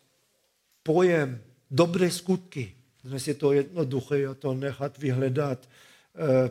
pojem 0.83 1.43
dobré 1.71 2.11
skutky, 2.11 2.75
dnes 3.03 3.27
je 3.27 3.33
to 3.33 3.53
jednoduché, 3.53 4.19
jo, 4.19 4.35
to 4.35 4.53
nechat 4.53 4.97
vyhledat 4.97 5.69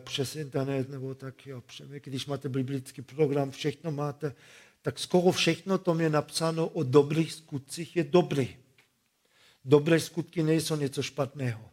přes 0.05 0.37
internet 0.37 0.89
nebo 0.89 1.15
tak, 1.15 1.47
jo, 1.47 1.63
když 2.05 2.27
máte 2.27 2.49
biblický 2.49 3.03
program, 3.03 3.51
všechno 3.51 3.91
máte, 3.91 4.35
tak 4.83 4.99
skoro 4.99 5.33
všechno 5.33 5.79
to 5.79 6.01
je 6.01 6.11
napsáno 6.11 6.69
o 6.69 6.83
dobrých 6.83 7.33
skutcích 7.33 7.97
je 7.97 8.05
dobrý. 8.05 8.57
Dobré 9.65 10.01
skutky 10.01 10.43
nejsou 10.43 10.77
něco 10.77 11.03
špatného. 11.03 11.71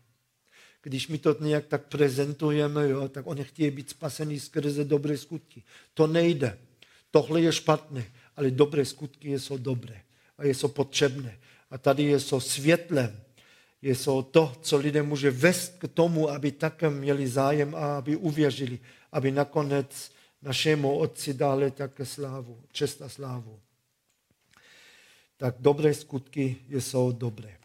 Když 0.81 1.07
my 1.07 1.17
to 1.17 1.35
nějak 1.39 1.65
tak 1.65 1.87
prezentujeme, 1.87 2.89
jo, 2.89 3.09
tak 3.09 3.27
oni 3.27 3.43
chtějí 3.43 3.71
být 3.71 3.89
spasení 3.89 4.39
skrze 4.39 4.83
dobré 4.83 5.17
skutky. 5.17 5.63
To 5.93 6.07
nejde. 6.07 6.59
Tohle 7.11 7.41
je 7.41 7.51
špatné, 7.51 8.05
ale 8.35 8.51
dobré 8.51 8.85
skutky 8.85 9.39
jsou 9.39 9.57
dobré 9.57 10.01
a 10.37 10.45
jsou 10.45 10.67
potřebné. 10.67 11.39
A 11.69 11.77
tady 11.77 12.19
jsou 12.19 12.39
světlem 12.39 13.21
je 13.83 13.95
to, 14.31 14.53
co 14.61 14.77
lidé 14.77 15.03
může 15.03 15.31
vést 15.31 15.75
k 15.77 15.87
tomu, 15.87 16.29
aby 16.29 16.51
také 16.51 16.89
měli 16.89 17.27
zájem 17.27 17.75
a 17.75 17.97
aby 17.97 18.15
uvěřili, 18.15 18.79
aby 19.11 19.31
nakonec 19.31 20.11
našemu 20.41 20.97
Otci 20.97 21.33
dali 21.33 21.71
také 21.71 22.05
slávu, 22.05 22.63
čest 22.71 23.01
a 23.01 23.09
slávu. 23.09 23.59
Tak 25.37 25.55
dobré 25.59 25.93
skutky 25.93 26.55
jsou 26.69 27.11
dobré. 27.11 27.57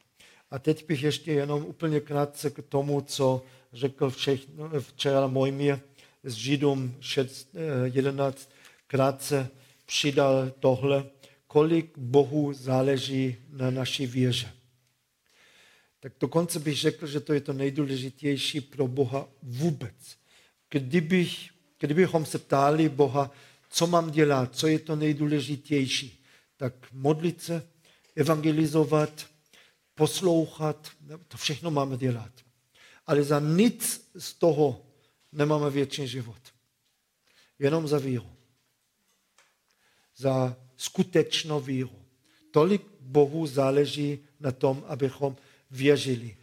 A 0.51 0.59
teď 0.59 0.87
bych 0.87 1.03
ještě 1.03 1.33
jenom 1.33 1.65
úplně 1.65 2.01
krátce 2.01 2.51
k 2.51 2.63
tomu, 2.69 3.01
co 3.01 3.43
řekl 3.73 4.11
všechno, 4.11 4.71
včera 4.81 5.27
Mojmír 5.27 5.79
s 6.23 6.35
Židům 6.35 6.95
11, 7.85 8.51
krátce 8.87 9.49
přidal 9.87 10.51
tohle, 10.51 11.05
kolik 11.47 11.99
Bohu 11.99 12.53
záleží 12.53 13.37
na 13.51 13.71
naší 13.71 14.07
věře 14.07 14.58
tak 16.09 16.17
dokonce 16.21 16.59
bych 16.59 16.79
řekl, 16.79 17.07
že 17.07 17.21
to 17.21 17.33
je 17.33 17.41
to 17.41 17.53
nejdůležitější 17.53 18.61
pro 18.61 18.89
Boha 18.89 19.29
vůbec. 19.43 20.17
Kdybych 20.71 21.51
kdybychom 21.79 22.27
se 22.27 22.39
ptali 22.39 22.89
Boha, 22.89 23.31
co 23.71 23.87
mám 23.87 24.11
dělat, 24.11 24.57
co 24.57 24.67
je 24.67 24.79
to 24.79 24.97
nejdůležitější, 24.97 26.25
tak 26.57 26.93
modlit 26.93 27.43
se, 27.43 27.69
evangelizovat, 28.17 29.27
poslouchat, 29.95 30.89
to 31.29 31.37
všechno 31.37 31.71
máme 31.71 31.97
dělat. 31.97 32.33
Ale 33.07 33.23
za 33.23 33.41
nic 33.41 34.11
z 34.19 34.35
toho 34.35 34.87
nemáme 35.33 35.71
věčný 35.71 36.09
život. 36.09 36.41
Jenom 37.59 37.89
za 37.89 37.99
víru. 37.99 38.31
Za 40.17 40.57
skutečnou 40.77 41.61
víru. 41.61 42.03
Tolik 42.51 42.83
Bohu 43.01 43.47
záleží 43.47 44.19
na 44.41 44.53
tom, 44.53 44.85
abychom 44.87 45.37
věřili. 45.71 46.37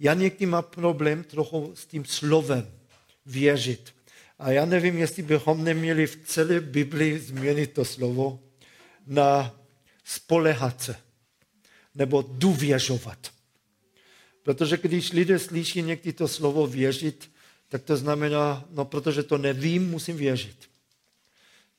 Já 0.00 0.14
někdy 0.14 0.46
mám 0.46 0.64
problém 0.64 1.24
trochu 1.24 1.72
s 1.74 1.86
tím 1.86 2.04
slovem 2.04 2.70
věřit. 3.26 3.94
A 4.38 4.50
já 4.50 4.64
nevím, 4.64 4.98
jestli 4.98 5.22
bychom 5.22 5.64
neměli 5.64 6.06
v 6.06 6.16
celé 6.24 6.60
Biblii 6.60 7.18
změnit 7.18 7.72
to 7.72 7.84
slovo 7.84 8.40
na 9.06 9.60
spolehat 10.04 10.82
se 10.82 10.96
nebo 11.94 12.22
důvěřovat. 12.28 13.32
Protože 14.42 14.76
když 14.76 15.12
lidé 15.12 15.38
slyší 15.38 15.82
někdy 15.82 16.12
to 16.12 16.28
slovo 16.28 16.66
věřit, 16.66 17.30
tak 17.68 17.82
to 17.82 17.96
znamená, 17.96 18.64
no 18.70 18.84
protože 18.84 19.22
to 19.22 19.38
nevím, 19.38 19.90
musím 19.90 20.16
věřit. 20.16 20.68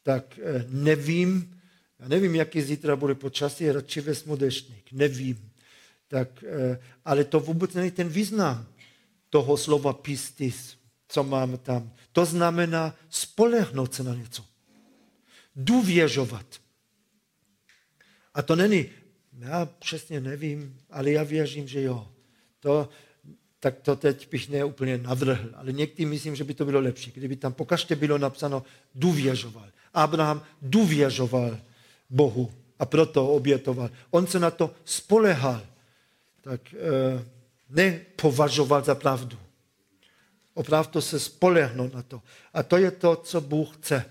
Tak 0.04 0.40
eh, 0.44 0.66
nevím, 0.70 1.60
já 2.00 2.08
nevím, 2.08 2.36
jaký 2.36 2.62
zítra 2.62 2.96
bude 2.96 3.16
počasí, 3.16 3.72
radši 3.72 4.02
vezmu 4.02 4.36
deštník, 4.36 4.92
nevím. 4.92 5.53
Tak, 6.14 6.44
eh, 6.44 6.80
ale 7.06 7.24
to 7.24 7.40
vůbec 7.40 7.74
není 7.74 7.92
ten 7.92 8.10
význam 8.10 8.66
toho 9.30 9.58
slova 9.58 9.94
pistis, 9.94 10.78
co 11.08 11.24
mám 11.24 11.58
tam. 11.58 11.90
To 12.12 12.26
znamená 12.26 12.96
spolehnout 13.10 13.94
se 13.94 14.04
na 14.04 14.16
něco. 14.16 14.46
Důvěřovat. 15.56 16.46
A 18.34 18.42
to 18.42 18.56
není, 18.56 18.86
já 19.40 19.66
přesně 19.66 20.22
nevím, 20.22 20.78
ale 20.90 21.12
já 21.12 21.24
věřím, 21.24 21.68
že 21.68 21.82
jo. 21.82 22.08
To, 22.60 22.90
tak 23.60 23.82
to 23.82 23.96
teď 23.96 24.30
bych 24.30 24.50
ne 24.50 24.64
úplně 24.64 24.98
navrhl, 24.98 25.50
ale 25.56 25.72
někdy 25.72 26.06
myslím, 26.06 26.36
že 26.36 26.44
by 26.44 26.54
to 26.54 26.66
bylo 26.66 26.80
lepší, 26.80 27.12
kdyby 27.12 27.36
tam 27.36 27.54
pokaždé 27.54 27.96
bylo 27.96 28.18
napsáno 28.18 28.64
důvěřoval. 28.96 29.70
Abraham 29.94 30.42
důvěřoval 30.62 31.58
Bohu 32.10 32.54
a 32.80 32.86
proto 32.86 33.28
obětoval. 33.28 33.90
On 34.12 34.28
se 34.28 34.40
na 34.40 34.52
to 34.52 34.74
spolehal, 34.86 35.73
tak 36.44 36.74
e, 36.74 36.78
nepovažoval 37.70 38.84
za 38.84 38.96
pravdu. 38.96 39.40
Opravdu 40.54 41.02
se 41.02 41.20
spolehnout 41.20 41.94
na 41.94 42.04
to. 42.04 42.22
A 42.54 42.64
to 42.64 42.78
je 42.78 42.92
to, 42.92 43.16
co 43.16 43.42
Bůh 43.42 43.78
chce. 43.78 44.06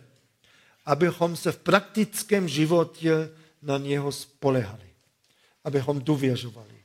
Abychom 0.85 1.37
se 1.37 1.53
v 1.53 1.59
praktickém 1.59 2.49
životě 2.49 3.31
na 3.63 3.79
něho 3.79 4.13
spolehali. 4.13 4.89
Abychom 5.65 6.01
důvěřovali. 6.01 6.83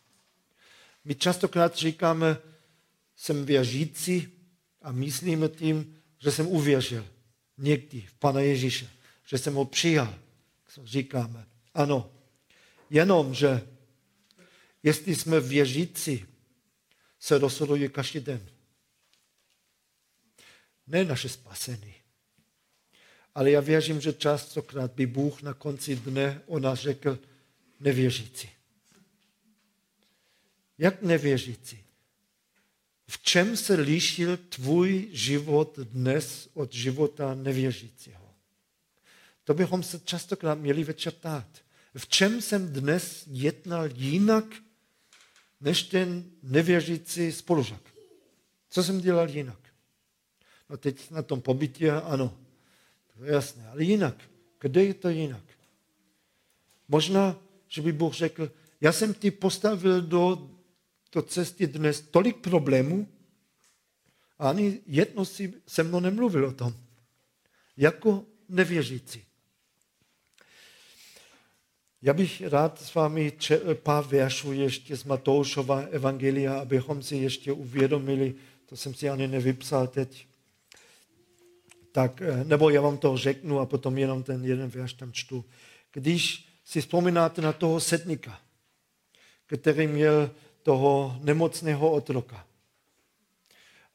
My 1.05 1.15
častokrát 1.15 1.75
říkáme, 1.75 2.37
jsem 3.15 3.45
věřící 3.45 4.27
a 4.81 4.91
myslíme 4.91 5.49
tím, 5.49 5.95
že 6.19 6.31
jsem 6.31 6.47
uvěřil 6.47 7.05
někdy 7.57 8.01
v 8.01 8.13
Pana 8.13 8.39
Ježíše, 8.39 8.89
že 9.25 9.37
jsem 9.37 9.53
ho 9.53 9.65
přijal. 9.65 10.13
Říkáme, 10.83 11.45
ano, 11.73 12.11
jenom, 12.89 13.33
že 13.33 13.67
jestli 14.87 15.15
jsme 15.15 15.39
věřící, 15.39 16.25
se 17.19 17.37
rozhoduje 17.37 17.89
každý 17.89 18.19
den. 18.19 18.49
Ne 20.87 21.05
naše 21.05 21.29
spasení. 21.29 21.93
Ale 23.35 23.51
já 23.51 23.61
věřím, 23.61 24.01
že 24.01 24.13
častokrát 24.13 24.91
by 24.91 25.05
Bůh 25.05 25.41
na 25.41 25.53
konci 25.53 25.95
dne 25.95 26.41
o 26.45 26.59
nás 26.59 26.79
řekl 26.79 27.19
nevěřící. 27.79 28.49
Jak 30.77 31.01
nevěřící? 31.01 31.83
V 33.09 33.23
čem 33.23 33.57
se 33.57 33.73
lišil 33.73 34.37
tvůj 34.37 35.09
život 35.11 35.79
dnes 35.79 36.49
od 36.53 36.73
života 36.73 37.35
nevěřícího? 37.35 38.33
To 39.43 39.53
bychom 39.53 39.83
se 39.83 39.99
častokrát 39.99 40.59
měli 40.59 40.83
večer 40.83 41.13
ptát. 41.13 41.47
V 41.97 42.07
čem 42.07 42.41
jsem 42.41 42.73
dnes 42.73 43.23
jednal 43.27 43.89
jinak 43.93 44.45
než 45.61 45.83
ten 45.83 46.31
nevěřící 46.43 47.31
spolužák? 47.31 47.81
Co 48.69 48.83
jsem 48.83 49.01
dělal 49.01 49.29
jinak? 49.29 49.59
No 50.69 50.77
teď 50.77 51.11
na 51.11 51.21
tom 51.21 51.41
pobytě, 51.41 51.91
ano, 51.91 52.37
to 53.13 53.23
je 53.23 53.33
jasné, 53.33 53.67
ale 53.67 53.83
jinak. 53.83 54.15
Kde 54.59 54.83
je 54.83 54.93
to 54.93 55.09
jinak? 55.09 55.43
Možná, 56.87 57.39
že 57.67 57.81
by 57.81 57.91
Bůh 57.91 58.13
řekl, 58.13 58.51
já 58.81 58.91
jsem 58.91 59.13
ti 59.13 59.31
postavil 59.31 60.01
do 60.01 60.49
to 61.09 61.21
cesty 61.21 61.67
dnes 61.67 62.01
tolik 62.01 62.37
problémů 62.37 63.07
a 64.39 64.49
ani 64.49 64.79
jedno 64.85 65.25
si 65.25 65.53
se 65.67 65.83
mnou 65.83 65.99
nemluvil 65.99 66.45
o 66.45 66.53
tom. 66.53 66.73
Jako 67.77 68.25
nevěřící. 68.49 69.26
Já 72.01 72.13
bych 72.13 72.41
rád 72.41 72.81
s 72.81 72.93
vámi 72.95 73.33
pár 73.73 74.03
veršů 74.03 74.51
ještě 74.51 74.97
z 74.97 75.03
Matoušova 75.03 75.79
evangelia, 75.79 76.59
abychom 76.59 77.03
si 77.03 77.15
ještě 77.15 77.51
uvědomili, 77.51 78.35
to 78.65 78.77
jsem 78.77 78.93
si 78.93 79.09
ani 79.09 79.27
nevypsal 79.27 79.87
teď, 79.87 80.27
tak, 81.91 82.21
eh, 82.21 82.43
nebo 82.43 82.69
já 82.69 82.81
vám 82.81 82.97
to 82.97 83.17
řeknu 83.17 83.59
a 83.59 83.65
potom 83.65 83.97
jenom 83.97 84.23
ten 84.23 84.45
jeden 84.45 84.69
verš 84.69 84.93
tam 84.93 85.13
čtu. 85.13 85.45
Když 85.91 86.47
si 86.65 86.81
vzpomínáte 86.81 87.41
na 87.41 87.53
toho 87.53 87.79
setníka, 87.79 88.41
který 89.45 89.87
měl 89.87 90.31
toho 90.63 91.17
nemocného 91.23 91.91
otroka. 91.91 92.47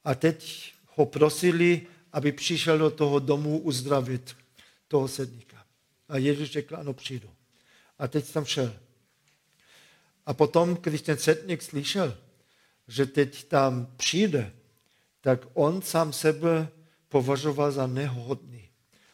A 0.04 0.14
teď 0.14 0.72
ho 0.86 1.06
prosili, 1.06 1.86
aby 2.12 2.32
přišel 2.32 2.78
do 2.78 2.90
toho 2.90 3.18
domu 3.18 3.58
uzdravit 3.58 4.36
toho 4.88 5.08
sedníka. 5.08 5.64
A 6.08 6.18
Ježíš 6.18 6.50
řekl, 6.50 6.76
ano, 6.76 6.92
přijdu. 6.92 7.31
A 8.02 8.08
teď 8.08 8.32
tam 8.32 8.44
šel. 8.44 8.74
A 10.26 10.34
potom, 10.34 10.74
když 10.74 11.02
ten 11.02 11.18
setník 11.18 11.62
slyšel, 11.62 12.18
že 12.88 13.06
teď 13.06 13.44
tam 13.44 13.86
přijde, 13.96 14.52
tak 15.20 15.46
on 15.54 15.82
sám 15.82 16.12
sebe 16.12 16.68
považoval 17.08 17.72
za 17.72 17.86
nehodný, 17.86 18.68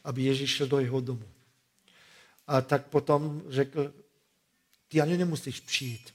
aby 0.05 0.22
Ježíš 0.22 0.51
šel 0.51 0.66
do 0.66 0.79
jeho 0.79 1.01
domu. 1.01 1.29
A 2.46 2.61
tak 2.61 2.87
potom 2.87 3.42
řekl, 3.48 3.92
ty 4.88 5.01
ani 5.01 5.16
nemusíš 5.16 5.61
přijít. 5.61 6.14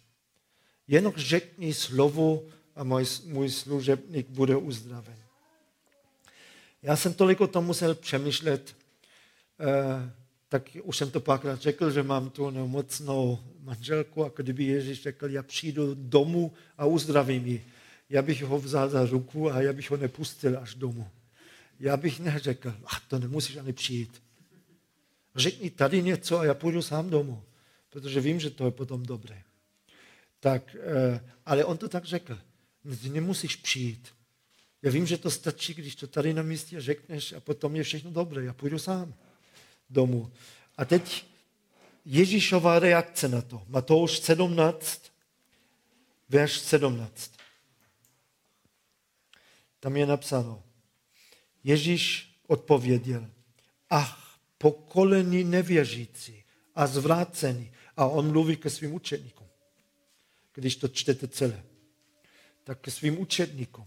Jenom 0.88 1.14
řekni 1.16 1.74
slovo 1.74 2.44
a 2.76 2.84
můj, 2.84 3.06
můj 3.26 3.50
služebník 3.50 4.28
bude 4.30 4.56
uzdraven. 4.56 5.18
Já 6.82 6.96
jsem 6.96 7.14
tolik 7.14 7.42
o 7.42 7.48
tom 7.48 7.66
musel 7.66 7.96
přemýšlet, 7.96 8.76
eh, 9.60 10.23
tak 10.54 10.78
už 10.84 10.98
jsem 10.98 11.12
to 11.12 11.20
párkrát 11.20 11.62
řekl, 11.62 11.92
že 11.92 12.04
mám 12.04 12.30
tu 12.30 12.50
nemocnou 12.50 13.40
manželku 13.60 14.26
a 14.26 14.32
kdyby 14.36 14.64
Ježíš 14.64 15.02
řekl, 15.02 15.30
já 15.30 15.44
přijdu 15.44 15.94
domů 15.94 16.54
a 16.78 16.86
uzdravím 16.86 17.48
ji, 17.48 17.66
já 18.10 18.22
bych 18.22 18.44
ho 18.44 18.60
vzal 18.60 18.90
za 18.90 19.06
ruku 19.06 19.52
a 19.52 19.62
já 19.62 19.74
bych 19.74 19.92
ho 19.92 19.98
nepustil 19.98 20.60
až 20.60 20.76
domů. 20.76 21.10
Já 21.80 21.98
bych 21.98 22.20
neřekl, 22.20 22.74
ach, 22.86 23.08
to 23.08 23.20
nemusíš 23.20 23.58
ani 23.58 23.74
přijít. 23.74 24.24
Řekni 25.36 25.70
tady 25.70 26.04
něco 26.04 26.40
a 26.40 26.46
já 26.46 26.54
půjdu 26.54 26.82
sám 26.82 27.10
domů, 27.10 27.44
protože 27.90 28.22
vím, 28.22 28.40
že 28.40 28.50
to 28.50 28.66
je 28.66 28.72
potom 28.72 29.04
dobré. 29.04 29.42
Tak, 30.40 30.76
eh, 30.76 31.30
ale 31.46 31.66
on 31.66 31.78
to 31.78 31.90
tak 31.90 32.06
řekl. 32.06 32.40
Ty 33.02 33.10
nemusíš 33.10 33.56
přijít. 33.56 34.08
Já 34.82 34.92
vím, 34.92 35.06
že 35.06 35.18
to 35.18 35.32
stačí, 35.32 35.74
když 35.74 35.96
to 35.96 36.08
tady 36.08 36.34
na 36.34 36.42
místě 36.44 36.82
řekneš 36.82 37.34
a 37.34 37.40
potom 37.40 37.76
je 37.76 37.84
všechno 37.84 38.12
dobré. 38.12 38.44
Já 38.44 38.54
půjdu 38.54 38.80
sám 38.80 39.14
domů. 39.90 40.32
A 40.78 40.86
teď 40.86 41.26
Ježíšová 42.06 42.80
reakce 42.80 43.28
na 43.28 43.42
to. 43.42 43.64
Matouš 43.68 44.20
17, 44.20 45.12
verš 46.30 46.60
17. 46.60 47.32
Tam 49.80 49.98
je 49.98 50.06
napsáno. 50.06 50.64
Ježíš 51.64 52.36
odpověděl, 52.48 53.30
ach, 53.90 54.40
pokolení 54.58 55.44
nevěřící 55.44 56.44
a 56.76 56.88
zvrácení. 56.88 57.72
A 57.98 58.06
on 58.06 58.32
mluví 58.32 58.58
ke 58.58 58.70
svým 58.70 58.94
učeníkům 58.94 59.44
když 60.54 60.76
to 60.76 60.88
čtete 60.88 61.28
celé. 61.28 61.64
Tak 62.64 62.80
ke 62.80 62.92
svým 62.92 63.20
učedníkům. 63.20 63.86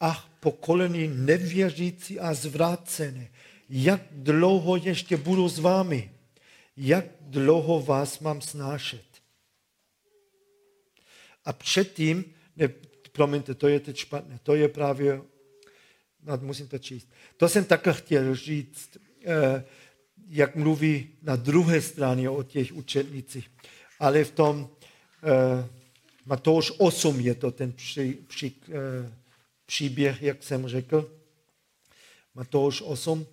Ach, 0.00 0.28
pokolení 0.40 1.08
nevěřící 1.08 2.20
a 2.20 2.34
zvrácené, 2.34 3.28
jak 3.68 4.00
dlouho 4.10 4.76
ještě 4.76 5.16
budu 5.16 5.48
s 5.48 5.58
vámi? 5.58 6.10
Jak 6.76 7.04
dlouho 7.20 7.82
vás 7.82 8.20
mám 8.20 8.40
snášet? 8.40 9.04
A 11.44 11.52
předtím, 11.52 12.24
ne, 12.56 12.68
promiňte, 13.12 13.54
to 13.54 13.68
je 13.68 13.80
teď 13.80 13.96
špatné, 13.96 14.38
to 14.42 14.54
je 14.54 14.68
právě 14.68 15.22
no, 16.26 16.38
musím 16.40 16.68
to 16.68 16.78
číst. 16.78 17.08
To 17.36 17.48
jsem 17.48 17.64
také 17.64 17.92
chtěl 17.92 18.34
říct, 18.34 18.98
eh, 19.26 19.64
jak 20.28 20.56
mluví 20.56 21.08
na 21.22 21.36
druhé 21.36 21.80
straně 21.80 22.30
o 22.30 22.42
těch 22.42 22.72
učetnicích. 22.72 23.50
Ale 24.00 24.24
v 24.24 24.30
tom 24.30 24.68
eh, 25.22 25.68
Matouš 26.26 26.72
8 26.78 27.20
je 27.20 27.34
to 27.34 27.50
ten 27.50 27.72
při, 27.72 28.18
při, 28.26 28.52
eh, 28.68 29.12
příběh, 29.66 30.22
jak 30.22 30.42
jsem 30.42 30.68
řekl. 30.68 31.10
Matouš 32.34 32.82
8. 32.82 33.26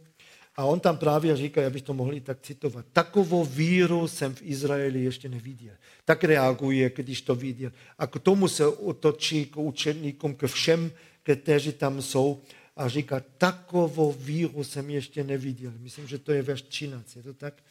A 0.55 0.65
on 0.65 0.79
tam 0.79 0.97
právě 0.97 1.35
říká, 1.35 1.61
já 1.61 1.69
bych 1.69 1.81
to 1.81 1.93
mohl 1.93 2.19
tak 2.19 2.41
citovat, 2.41 2.85
takovou 2.93 3.45
víru 3.45 4.07
jsem 4.07 4.35
v 4.35 4.41
Izraeli 4.41 5.03
ještě 5.03 5.29
neviděl. 5.29 5.73
Tak 6.05 6.23
reaguje, 6.23 6.91
když 6.95 7.21
to 7.21 7.35
viděl. 7.35 7.71
A 7.97 8.07
k 8.07 8.19
tomu 8.19 8.47
se 8.47 8.67
otočí 8.67 9.45
k 9.45 9.57
učeníkům, 9.57 10.35
ke 10.35 10.47
všem, 10.47 10.91
kteří 11.23 11.71
tam 11.73 12.01
jsou 12.01 12.41
a 12.75 12.89
říká, 12.89 13.23
takovou 13.37 14.11
víru 14.11 14.63
jsem 14.63 14.89
ještě 14.89 15.23
neviděl. 15.23 15.73
Myslím, 15.77 16.07
že 16.07 16.17
to 16.17 16.31
je 16.31 16.41
verš 16.41 16.61
13, 16.61 17.15
je 17.15 17.23
to 17.23 17.33
tak? 17.33 17.63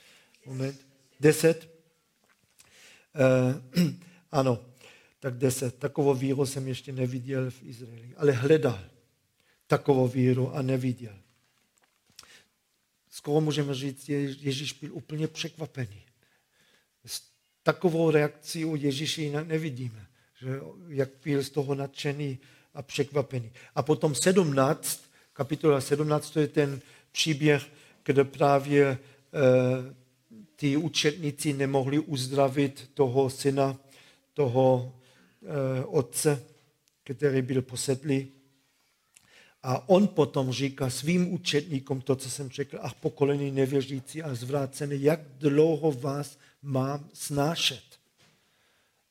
Moment. 0.47 0.87
10. 1.21 1.69
Uh, 3.77 3.93
ano, 4.33 4.65
tak 5.21 5.39
10. 5.39 5.79
Takovou 5.79 6.15
víru 6.15 6.47
jsem 6.47 6.69
ještě 6.69 6.93
neviděl 6.93 7.51
v 7.51 7.63
Izraeli, 7.63 8.15
ale 8.17 8.33
hledal 8.33 8.81
takovou 9.67 10.09
víru 10.09 10.55
a 10.55 10.63
neviděl. 10.63 11.22
Skoro 13.15 13.41
můžeme 13.41 13.75
říct, 13.75 14.09
Ježíš 14.09 14.73
byl 14.73 14.95
úplně 14.95 15.29
překvapený. 15.29 16.03
Takovou 17.63 18.11
reakci 18.11 18.65
u 18.65 18.77
Ježíše 18.77 19.45
nevidíme, 19.45 20.07
že 20.41 20.49
jak 20.89 21.11
byl 21.25 21.43
z 21.43 21.51
toho 21.51 21.75
nadšený 21.75 22.39
a 22.75 22.83
překvapený. 22.83 23.53
A 23.75 23.83
potom 23.83 24.15
17, 24.15 25.11
kapitola 25.33 25.81
17, 25.81 26.31
to 26.31 26.41
je 26.41 26.49
ten 26.49 26.81
příběh, 27.13 27.67
kde 28.05 28.25
právě 28.25 28.87
e, 28.87 28.99
ty 30.57 30.77
učetníci 30.77 31.53
nemohli 31.53 31.99
uzdravit 31.99 32.91
toho 32.95 33.31
syna, 33.31 33.77
toho 34.35 34.95
e, 35.43 35.85
otce, 35.85 36.45
který 37.05 37.43
byl 37.43 37.63
posedlý. 37.63 38.29
A 39.63 39.89
on 39.89 40.09
potom 40.09 40.53
říká 40.53 40.91
svým 40.91 41.33
učetníkům 41.33 42.01
to, 42.01 42.17
co 42.17 42.31
jsem 42.31 42.51
řekl, 42.51 42.79
ach 42.81 42.95
pokolení 42.95 43.51
nevěřící 43.51 44.23
a 44.23 44.35
zvrácený, 44.35 45.03
jak 45.03 45.21
dlouho 45.39 45.93
vás 45.93 46.39
mám 46.63 47.09
snášet. 47.13 47.83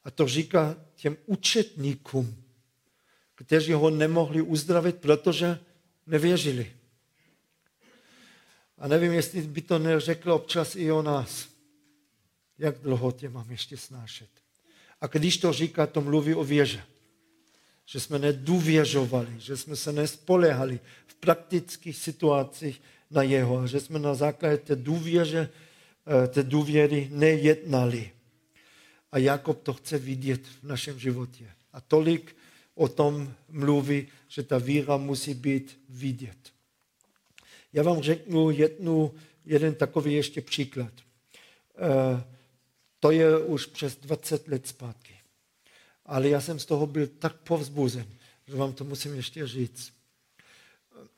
A 0.04 0.12
to 0.12 0.28
říká 0.28 0.76
těm 0.96 1.18
učetníkům, 1.26 2.44
kteří 3.36 3.74
ho 3.74 3.90
nemohli 3.90 4.42
uzdravit, 4.42 4.96
protože 4.96 5.60
nevěřili. 6.08 6.72
A 8.78 8.88
nevím, 8.88 9.12
jestli 9.12 9.42
by 9.42 9.62
to 9.62 9.80
neřekl 9.80 10.32
občas 10.32 10.76
i 10.76 10.92
o 10.92 11.02
nás. 11.02 11.48
Jak 12.58 12.78
dlouho 12.80 13.12
tě 13.12 13.30
mám 13.30 13.52
ještě 13.52 13.78
snášet. 13.78 14.30
A 15.02 15.08
když 15.08 15.38
to 15.38 15.54
říká, 15.54 15.88
to 15.88 16.02
mluví 16.02 16.34
o 16.34 16.44
věře 16.44 16.84
že 17.92 18.00
jsme 18.00 18.20
nedůvěřovali, 18.20 19.36
že 19.38 19.58
jsme 19.58 19.76
se 19.76 19.92
nespolehali 19.92 20.80
v 21.08 21.16
praktických 21.16 21.98
situacích 21.98 22.82
na 23.12 23.24
jeho 23.24 23.58
a 23.58 23.68
že 23.68 23.80
jsme 23.80 24.00
na 24.00 24.14
základě 24.14 24.58
té 24.58 24.76
důvěře, 24.76 25.50
eh, 26.08 26.28
té 26.28 26.44
důvěry 26.44 27.10
nejednali. 27.12 28.12
A 29.12 29.18
Jakob 29.18 29.64
to 29.64 29.74
chce 29.74 29.98
vidět 29.98 30.42
v 30.48 30.64
našem 30.64 31.00
životě. 31.00 31.52
A 31.74 31.82
tolik 31.82 32.36
o 32.76 32.88
tom 32.88 33.34
mluví, 33.50 34.08
že 34.28 34.44
ta 34.44 34.58
víra 34.58 34.98
musí 34.98 35.34
být 35.34 35.80
vidět. 35.90 36.40
Já 37.74 37.84
vám 37.84 38.02
řeknu 38.02 38.52
jednu, 38.52 39.14
jeden 39.46 39.76
takový 39.76 40.14
ještě 40.14 40.42
příklad. 40.42 40.94
Eh, 40.96 42.24
to 43.00 43.12
je 43.12 43.38
už 43.38 43.66
přes 43.66 43.96
20 43.96 44.48
let 44.48 44.68
zpátky 44.68 45.21
ale 46.12 46.30
já 46.30 46.42
jsem 46.42 46.60
z 46.60 46.66
toho 46.66 46.88
byl 46.88 47.08
tak 47.08 47.36
povzbuzen, 47.36 48.06
že 48.48 48.56
vám 48.56 48.74
to 48.74 48.84
musím 48.84 49.16
ještě 49.16 49.48
říct. 49.48 49.94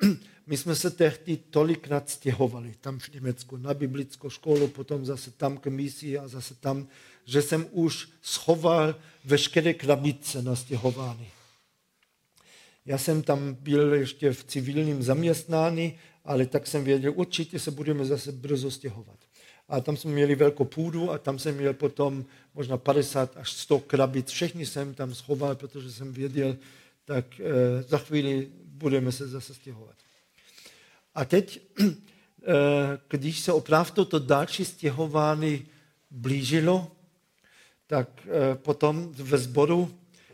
My 0.47 0.57
jsme 0.57 0.75
se 0.75 0.89
tehdy 0.89 1.37
tolikrát 1.37 2.09
stěhovali 2.09 2.75
tam 2.81 2.99
v 2.99 3.09
Německu 3.09 3.57
na 3.57 3.73
biblickou 3.73 4.29
školu, 4.29 4.67
potom 4.67 5.05
zase 5.05 5.31
tam 5.31 5.57
k 5.57 5.67
misi 5.67 6.17
a 6.17 6.27
zase 6.27 6.55
tam, 6.55 6.87
že 7.25 7.41
jsem 7.41 7.67
už 7.71 8.09
schoval 8.21 8.95
veškeré 9.25 9.73
krabice 9.73 10.41
na 10.41 10.55
stěhování. 10.55 11.27
Já 12.85 12.97
jsem 12.97 13.23
tam 13.23 13.53
byl 13.53 13.93
ještě 13.93 14.33
v 14.33 14.43
civilním 14.43 15.03
zaměstnání, 15.03 15.99
ale 16.25 16.45
tak 16.45 16.67
jsem 16.67 16.83
věděl, 16.83 17.13
určitě 17.15 17.59
se 17.59 17.71
budeme 17.71 18.05
zase 18.05 18.31
brzo 18.31 18.71
stěhovat 18.71 19.22
a 19.67 19.81
tam 19.81 19.97
jsme 19.97 20.11
měli 20.11 20.35
velkou 20.35 20.65
půdu 20.65 21.11
a 21.11 21.17
tam 21.17 21.39
jsem 21.39 21.55
měl 21.55 21.73
potom 21.73 22.25
možná 22.53 22.77
50 22.77 23.37
až 23.37 23.51
100 23.51 23.79
krabic. 23.79 24.29
Všechny 24.29 24.65
jsem 24.65 24.93
tam 24.93 25.15
schoval, 25.15 25.55
protože 25.55 25.91
jsem 25.91 26.13
věděl, 26.13 26.57
tak 27.05 27.39
e, 27.39 27.83
za 27.83 27.97
chvíli 27.97 28.47
budeme 28.65 29.11
se 29.11 29.27
zase 29.27 29.53
stěhovat. 29.53 29.95
A 31.15 31.25
teď, 31.25 31.61
e, 31.79 31.91
když 33.09 33.39
se 33.39 33.53
opravdu 33.53 34.05
to 34.05 34.19
další 34.19 34.65
stěhování 34.65 35.65
blížilo, 36.11 36.91
tak 37.87 38.27
e, 38.27 38.55
potom 38.55 39.11
ve 39.11 39.37
sboru 39.37 39.93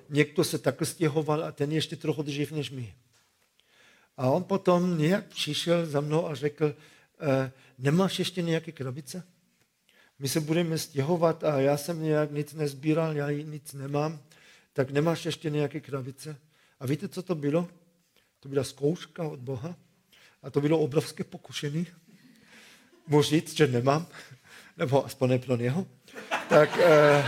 někdo 0.10 0.44
se 0.44 0.58
takhle 0.58 0.88
stěhoval 0.88 1.44
a 1.44 1.52
ten 1.52 1.72
ještě 1.72 1.96
trochu 1.96 2.22
dřív 2.22 2.52
než 2.52 2.70
my. 2.70 2.94
A 4.18 4.30
on 4.30 4.44
potom 4.44 4.98
nějak 4.98 5.28
přišel 5.28 5.86
za 5.86 6.02
mnou 6.02 6.28
a 6.28 6.36
řekl, 6.36 6.76
e, 7.20 7.52
nemáš 7.80 8.20
ještě 8.20 8.42
nějaké 8.42 8.72
krabice? 8.72 9.24
My 10.20 10.28
se 10.28 10.40
budeme 10.40 10.78
stěhovat 10.78 11.44
a 11.44 11.60
já 11.60 11.78
jsem 11.78 12.04
nějak 12.04 12.32
nic 12.32 12.54
nezbíral, 12.54 13.16
já 13.16 13.32
nic 13.32 13.74
nemám, 13.74 14.20
tak 14.74 14.92
nemáš 14.92 15.26
ještě 15.26 15.50
nějaké 15.50 15.80
krabice? 15.80 16.38
A 16.80 16.86
víte, 16.86 17.08
co 17.08 17.24
to 17.24 17.36
bylo? 17.36 17.68
To 18.40 18.50
byla 18.50 18.64
zkouška 18.64 19.24
od 19.24 19.40
Boha 19.40 19.76
a 20.44 20.50
to 20.50 20.62
bylo 20.62 20.80
obrovské 20.80 21.24
pokušení. 21.24 21.88
Můžu 23.08 23.30
říct, 23.30 23.58
že 23.58 23.68
nemám, 23.68 24.08
nebo 24.78 25.06
aspoň 25.06 25.30
ne 25.30 25.40
pro 25.40 25.56
něho. 25.56 25.88
Tak, 26.50 26.78
eh, 26.80 27.24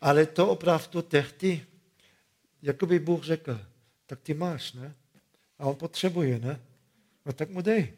ale 0.00 0.26
to 0.26 0.48
opravdu 0.48 1.02
tehdy, 1.02 1.66
jako 2.62 2.86
by 2.86 2.98
Bůh 2.98 3.24
řekl, 3.24 3.60
tak 4.06 4.20
ty 4.20 4.34
máš, 4.34 4.72
ne? 4.72 4.94
A 5.58 5.64
on 5.64 5.76
potřebuje, 5.76 6.38
ne? 6.38 6.60
No 7.30 7.34
tak 7.34 7.50
mu 7.50 7.62
dej. 7.62 7.92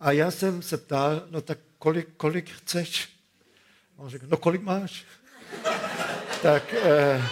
A 0.00 0.12
já 0.12 0.30
jsem 0.30 0.62
se 0.62 0.76
ptal, 0.76 1.22
no 1.30 1.40
tak 1.40 1.58
kolik, 1.78 2.08
kolik 2.16 2.50
chceš? 2.50 3.08
A 3.98 4.02
on 4.02 4.10
řekl, 4.10 4.26
no 4.28 4.36
kolik 4.36 4.62
máš? 4.62 5.04
tak 6.42 6.74
eh, 6.74 7.22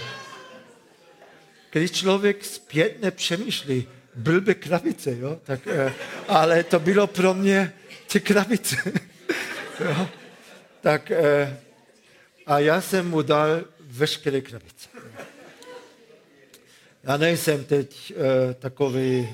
když 1.70 1.90
člověk 1.90 2.44
zpětně 2.44 3.10
přemýšlí, 3.10 3.88
blbé 4.14 4.54
krabice, 4.54 5.16
jo? 5.18 5.40
Tak, 5.44 5.66
eh, 5.66 5.92
ale 6.28 6.64
to 6.64 6.80
bylo 6.80 7.06
pro 7.06 7.34
mě 7.34 7.72
ty 8.12 8.20
krabice. 8.20 8.76
jo? 9.80 10.08
Tak 10.80 11.10
eh, 11.10 11.60
a 12.46 12.58
já 12.58 12.80
jsem 12.80 13.10
mu 13.10 13.22
dal 13.22 13.64
veškeré 13.80 14.40
krabice. 14.40 14.88
Já 17.02 17.16
nejsem 17.16 17.64
teď 17.64 18.12
eh, 18.16 18.54
takový 18.54 19.28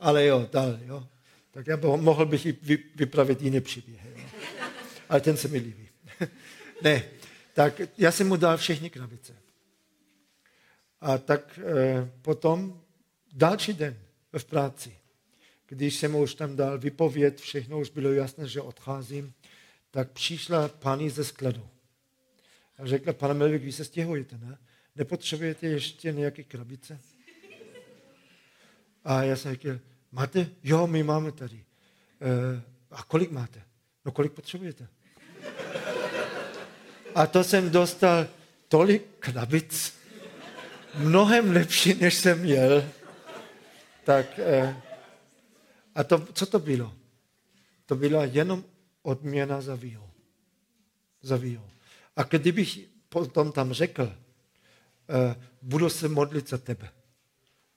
ale 0.00 0.26
jo, 0.26 0.48
dal, 0.52 0.78
jo. 0.86 1.08
Tak 1.50 1.66
já 1.66 1.76
mohl 1.76 2.26
bych 2.26 2.46
i 2.46 2.56
vypravit 2.94 3.42
jiné 3.42 3.60
příběhy. 3.60 4.10
Jo. 4.16 4.24
Ale 5.08 5.20
ten 5.20 5.36
se 5.36 5.48
mi 5.48 5.58
líbí. 5.58 5.88
ne, 6.82 7.04
tak 7.54 7.80
já 7.98 8.12
jsem 8.12 8.28
mu 8.28 8.36
dal 8.36 8.56
všechny 8.56 8.90
krabice. 8.90 9.36
A 11.00 11.18
tak 11.18 11.60
eh, 11.62 12.10
potom 12.22 12.82
další 13.32 13.72
den 13.72 13.98
v 14.38 14.44
práci, 14.44 14.96
když 15.68 15.96
jsem 15.96 16.14
už 16.14 16.34
tam 16.34 16.56
dal 16.56 16.78
vypověd, 16.78 17.40
všechno 17.40 17.80
už 17.80 17.90
bylo 17.90 18.12
jasné, 18.12 18.48
že 18.48 18.60
odcházím, 18.60 19.32
tak 19.90 20.10
přišla 20.10 20.68
paní 20.68 21.10
ze 21.10 21.24
skladu. 21.24 21.68
A 22.78 22.86
řekla, 22.86 23.12
pane 23.12 23.34
Melvik, 23.34 23.62
vy 23.62 23.72
se 23.72 23.84
stěhujete, 23.84 24.38
ne? 24.38 24.58
Nepotřebujete 24.96 25.66
ještě 25.66 26.12
nějaké 26.12 26.42
krabice? 26.42 27.00
A 29.04 29.22
já 29.22 29.36
jsem 29.36 29.50
řekl, 29.50 29.80
máte? 30.12 30.46
Jo, 30.62 30.86
my 30.86 31.02
máme 31.02 31.32
tady. 31.32 31.56
E, 31.56 32.62
a 32.90 33.02
kolik 33.02 33.30
máte? 33.30 33.62
No 34.04 34.12
kolik 34.12 34.32
potřebujete? 34.32 34.88
A 37.14 37.26
to 37.26 37.44
jsem 37.44 37.70
dostal 37.70 38.26
tolik 38.68 39.02
krabic, 39.18 39.94
mnohem 40.94 41.50
lepší, 41.50 41.94
než 41.94 42.14
jsem 42.14 42.40
měl. 42.40 42.84
Tak, 44.04 44.38
e, 44.38 44.76
a 45.94 46.04
to, 46.04 46.26
co 46.32 46.46
to 46.46 46.58
bylo? 46.58 46.94
To 47.86 47.96
byla 47.96 48.24
jenom 48.24 48.64
odměna 49.02 49.60
za 49.60 49.74
víru. 49.74 50.10
Za 51.22 51.36
víru. 51.36 51.62
A 52.16 52.22
kdybych 52.22 52.78
potom 53.08 53.52
tam 53.52 53.72
řekl, 53.72 54.02
e, 54.02 54.14
budu 55.62 55.88
se 55.88 56.08
modlit 56.08 56.48
za 56.48 56.58
tebe, 56.58 56.90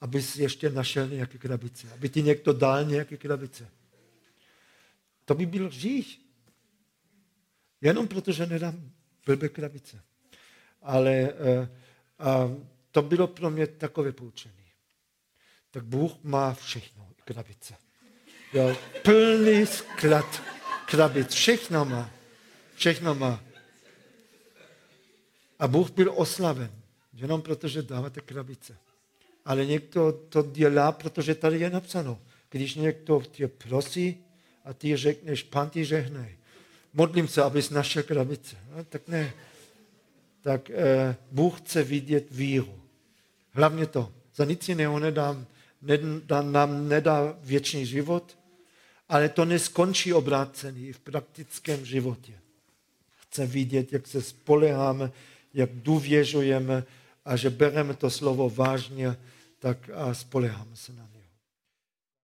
abys 0.01 0.35
ještě 0.35 0.69
našel 0.69 1.07
nějaké 1.07 1.37
krabice, 1.37 1.91
aby 1.93 2.09
ti 2.09 2.23
někdo 2.23 2.53
dal 2.53 2.83
nějaké 2.83 3.17
krabice. 3.17 3.69
To 5.25 5.35
by 5.35 5.45
byl 5.45 5.69
říš. 5.69 6.21
Jenom 7.81 8.07
proto, 8.07 8.31
že 8.31 8.45
nedám 8.45 8.91
blbé 9.25 9.49
krabice. 9.49 10.03
Ale 10.81 11.33
uh, 11.33 11.67
uh, 12.49 12.63
to 12.91 13.01
bylo 13.01 13.27
pro 13.27 13.49
mě 13.49 13.67
takové 13.67 14.11
poučení. 14.11 14.55
Tak 15.71 15.85
Bůh 15.85 16.23
má 16.23 16.53
všechno, 16.53 17.09
krabice. 17.23 17.75
Jo, 18.53 18.77
plný 19.03 19.65
sklad 19.65 20.41
krabic, 20.85 21.33
všechno 21.33 21.85
má. 21.85 22.11
Všechno 22.75 23.15
má. 23.15 23.43
A 25.59 25.67
Bůh 25.67 25.91
byl 25.91 26.13
oslaven, 26.15 26.71
jenom 27.13 27.41
protože 27.41 27.81
dáváte 27.81 28.21
krabice. 28.21 28.77
Ale 29.51 29.65
někdo 29.65 30.11
to 30.29 30.43
dělá, 30.43 30.91
protože 30.91 31.35
tady 31.35 31.59
je 31.59 31.69
napsáno. 31.69 32.19
Když 32.49 32.75
někdo 32.75 33.21
tě 33.31 33.47
prosí 33.47 34.17
a 34.65 34.73
ty 34.73 34.95
řekneš, 34.95 35.43
pan 35.43 35.69
ti 35.69 35.85
žehnej, 35.85 36.37
modlím 36.93 37.27
se, 37.27 37.43
abys 37.43 37.69
našel 37.69 38.03
krabice. 38.03 38.55
No, 38.75 38.83
tak 38.83 39.07
ne. 39.07 39.33
Tak 40.41 40.69
eh, 40.69 41.15
Bůh 41.31 41.61
chce 41.61 41.83
vidět 41.83 42.27
víru. 42.31 42.81
Hlavně 43.51 43.85
to. 43.85 44.11
Za 44.35 44.45
nic 44.45 44.69
jiného 44.69 44.99
nedám, 44.99 45.45
nedá, 45.81 46.41
nám 46.41 46.89
nedá 46.89 47.37
věčný 47.41 47.85
život, 47.85 48.37
ale 49.09 49.29
to 49.29 49.45
neskončí 49.45 50.13
obrácený 50.13 50.93
v 50.93 50.99
praktickém 50.99 51.85
životě. 51.85 52.33
Chce 53.17 53.45
vidět, 53.45 53.93
jak 53.93 54.07
se 54.07 54.21
spoleháme, 54.21 55.11
jak 55.53 55.69
důvěřujeme 55.71 56.83
a 57.25 57.35
že 57.35 57.49
bereme 57.49 57.93
to 57.93 58.09
slovo 58.09 58.49
vážně, 58.49 59.17
tak 59.61 59.89
a 59.93 60.13
spoleháme 60.13 60.75
se 60.75 60.93
na. 60.93 61.10